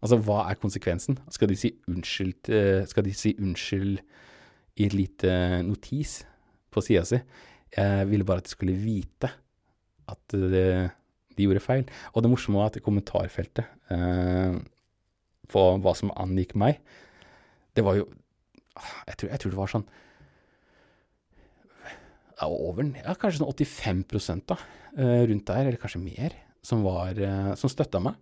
[0.02, 1.18] altså, hva er konsekvensen?
[1.34, 2.52] Skal de si unnskyld,
[2.88, 4.00] skal de si unnskyld
[4.78, 5.36] i et lite
[5.66, 6.22] notis?
[6.68, 7.16] på sida si.
[7.72, 9.30] Jeg ville bare at de skulle vite
[10.08, 11.84] at de gjorde feil.
[12.12, 13.64] Og det morsomme var at kommentarfeltet
[15.48, 16.76] på hva som angikk meg,
[17.72, 18.04] det var jo
[19.08, 19.88] Jeg tror, jeg tror det var sånn
[22.46, 24.56] over, ja, kanskje sånn 85% da,
[24.96, 28.14] eh, rundt der, eller kanskje mer, som, var, eh, som støtta meg.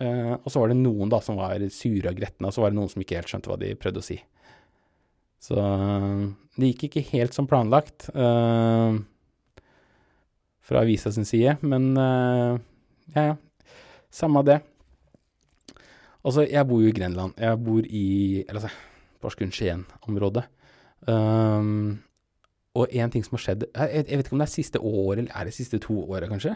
[0.00, 2.72] Eh, og så var det noen da som var sure og gretne, og så var
[2.72, 4.18] det noen som ikke helt skjønte hva de prøvde å si.
[5.42, 5.56] Så
[6.54, 8.06] det gikk ikke helt som planlagt
[10.62, 13.34] fra avisa sin side, men ja, ja.
[14.12, 14.60] Samme det.
[16.22, 17.34] Altså, jeg bor jo i Grenland.
[17.40, 18.91] Jeg bor i eller altså,
[19.22, 20.44] Porsgrunn-Skien-området.
[21.08, 22.02] Um,
[22.78, 25.16] og én ting som har skjedd jeg, jeg, vet ikke om det er siste år,
[25.16, 26.54] eller er det siste to åra, kanskje.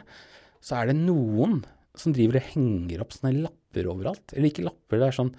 [0.65, 1.61] Så er det noen
[1.97, 4.35] som driver og henger opp sånne lapper overalt.
[4.35, 5.33] Eller ikke lapper, det er sånn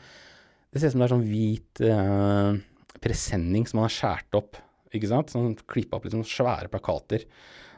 [0.67, 2.57] Det ser ut som det er sånn hvit eh,
[3.01, 4.59] presenning som man har skåret opp.
[4.95, 5.31] Ikke sant?
[5.33, 7.25] Sånn klippa opp liksom svære plakater.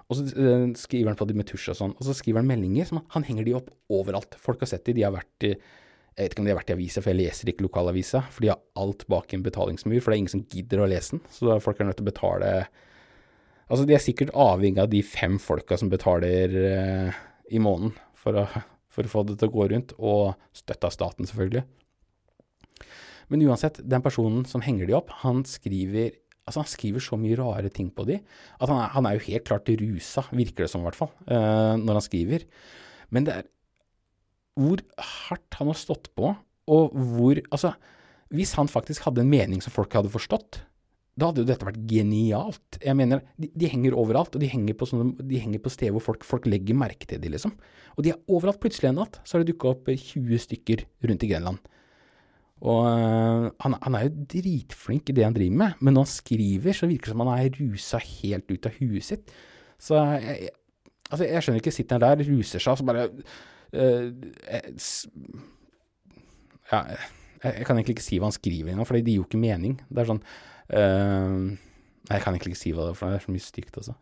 [0.10, 1.94] Og så eh, skriver han på de med tusj og sånn.
[1.96, 2.90] Og så skriver han meldinger.
[2.90, 4.36] Som han henger de opp overalt.
[4.42, 5.54] Folk har sett de, de har vært i
[6.20, 8.20] jeg vet ikke om de har vært i avisa, for jeg leser ikke lokalavisa.
[8.28, 11.16] For de har alt bak en betalingsmur, for det er ingen som gidder å lese
[11.16, 11.22] den.
[11.32, 12.54] Så folk er nødt til å betale
[13.70, 17.18] Altså, de er sikkert avhengig av de fem folka som betaler eh,
[17.54, 18.48] i måneden for å,
[18.90, 21.62] for å få det til å gå rundt, og støtte av staten, selvfølgelig.
[23.30, 26.18] Men uansett, den personen som henger de opp, han skriver
[26.50, 28.16] Altså, han skriver så mye rare ting på de,
[28.58, 31.12] at han er, han er jo helt klart rusa, virker det som i hvert fall,
[31.30, 32.46] eh, når han skriver.
[33.14, 33.44] Men det er
[34.60, 36.34] hvor hardt han har stått på,
[36.70, 37.74] og hvor Altså,
[38.30, 40.62] hvis han faktisk hadde en mening som folk hadde forstått,
[41.20, 42.78] da hadde jo dette vært genialt.
[42.80, 45.96] Jeg mener, de, de henger overalt, og de henger på, sånne, de henger på steder
[45.96, 47.56] hvor folk, folk, legger merke til de, liksom.
[47.98, 48.62] Og de er overalt.
[48.64, 51.60] Plutselig en natt så har det dukka opp 20 stykker rundt i Grenland.
[52.60, 56.14] Og øh, han, han, er jo dritflink i det han driver med, men når han
[56.14, 59.32] skriver, så virker det som han er rusa helt ut av huet sitt.
[59.80, 60.52] Så jeg,
[61.08, 63.08] altså, jeg skjønner ikke, sitter han der, ruser seg, og så bare
[66.70, 66.84] Ja,
[67.44, 69.80] jeg, kan egentlig ikke si hva han skriver engang, for det gir jo ikke mening.
[69.90, 71.50] Det er sånn uh,
[72.10, 73.76] Nei, jeg kan egentlig ikke si hva det er, for det er så mye stygt,
[73.78, 73.94] altså.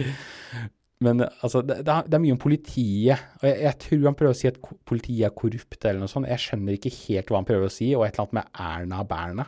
[1.04, 3.22] Men altså, det, det, er, mye om politiet.
[3.40, 6.28] og jeg, jeg, tror han prøver å si at politiet er korrupt eller noe sånt.
[6.28, 9.00] Jeg skjønner ikke helt hva han prøver å si, og et eller annet med Erna
[9.08, 9.46] Berna.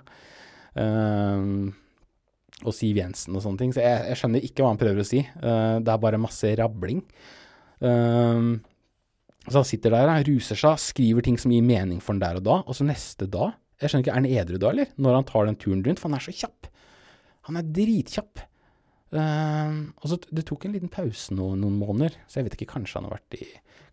[0.72, 1.52] Um,
[2.62, 3.76] og Siv Jensen og sånne ting.
[3.76, 5.20] Så jeg, jeg, skjønner ikke hva han prøver å si.
[5.42, 7.04] Uh, det er bare masse rabling.
[7.84, 8.54] Um,
[9.48, 12.38] så han sitter der, han ruser seg, skriver ting som gir mening for han der
[12.38, 12.60] og da.
[12.62, 14.90] Og så neste dag Jeg skjønner ikke, er han edru da, eller?
[15.02, 15.98] Når han tar den turen rundt?
[15.98, 16.68] For han er så kjapp.
[17.48, 18.44] Han er dritkjapp.
[19.12, 22.70] Uh, og så Det tok en liten pause no, noen måneder, så jeg vet ikke,
[22.76, 23.48] kanskje han har vært i,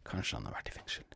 [0.08, 1.08] kanskje han har vært i fengsel.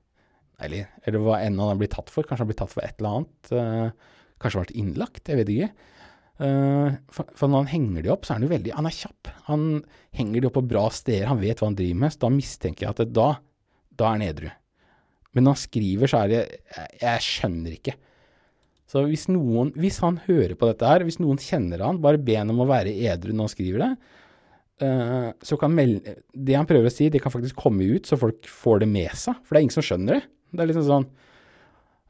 [0.63, 2.25] Eller, eller hva enn han har blitt tatt for.
[2.25, 3.53] Kanskje han har blitt tatt for et eller annet.
[3.53, 5.71] Uh, kanskje vært innlagt, jeg vet ikke.
[6.41, 8.97] Uh, for, for, når han henger de opp, så er han jo veldig Han er
[8.97, 9.34] kjapp.
[9.51, 9.65] Han
[10.17, 12.15] henger de opp på bra steder, han vet hva han driver med.
[12.15, 13.29] Så da mistenker jeg at det, da,
[13.99, 14.49] da er han edru.
[15.33, 17.95] Men når han skriver, så er det Jeg, jeg skjønner ikke.
[18.93, 22.35] Så hvis noen, hvis han hører på dette her, hvis noen kjenner han, bare be
[22.37, 23.93] han om å være edru når han skriver det.
[24.83, 28.19] Uh, så kan melde, Det han prøver å si, det kan faktisk komme ut, så
[28.19, 29.39] folk får det med seg.
[29.41, 30.23] For det er ingen som skjønner det.
[30.53, 31.07] Det er liksom sånn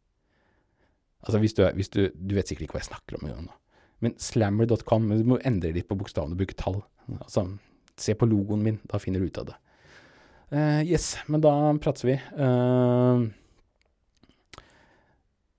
[1.22, 3.58] Altså hvis du, hvis du, du vet sikkert ikke hva jeg snakker om engang nå.
[4.02, 6.80] Men slammer.com, du må endre litt på bokstavene og bruke tall.
[7.20, 7.46] Altså,
[8.02, 9.58] se på logoen min, da finner du ut av det.
[10.52, 12.18] Uh, yes, men da prates vi.
[12.34, 13.30] Uh,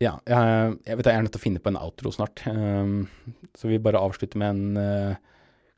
[0.02, 2.44] ja, jeg, jeg, vet jeg er nødt til å finne på en outro snart.
[2.50, 3.06] Um,
[3.58, 5.28] så vi bare avslutter med en uh,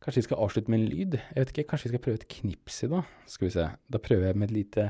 [0.04, 1.14] Kanskje vi skal avslutte med en lyd?
[1.16, 3.12] Jeg vet ikke, Kanskje vi skal prøve et knips i dag?
[3.30, 3.68] Skal vi se.
[3.88, 4.88] Da prøver jeg med et lite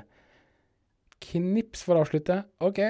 [1.23, 2.41] knips for å avslutte.
[2.67, 2.81] Ok.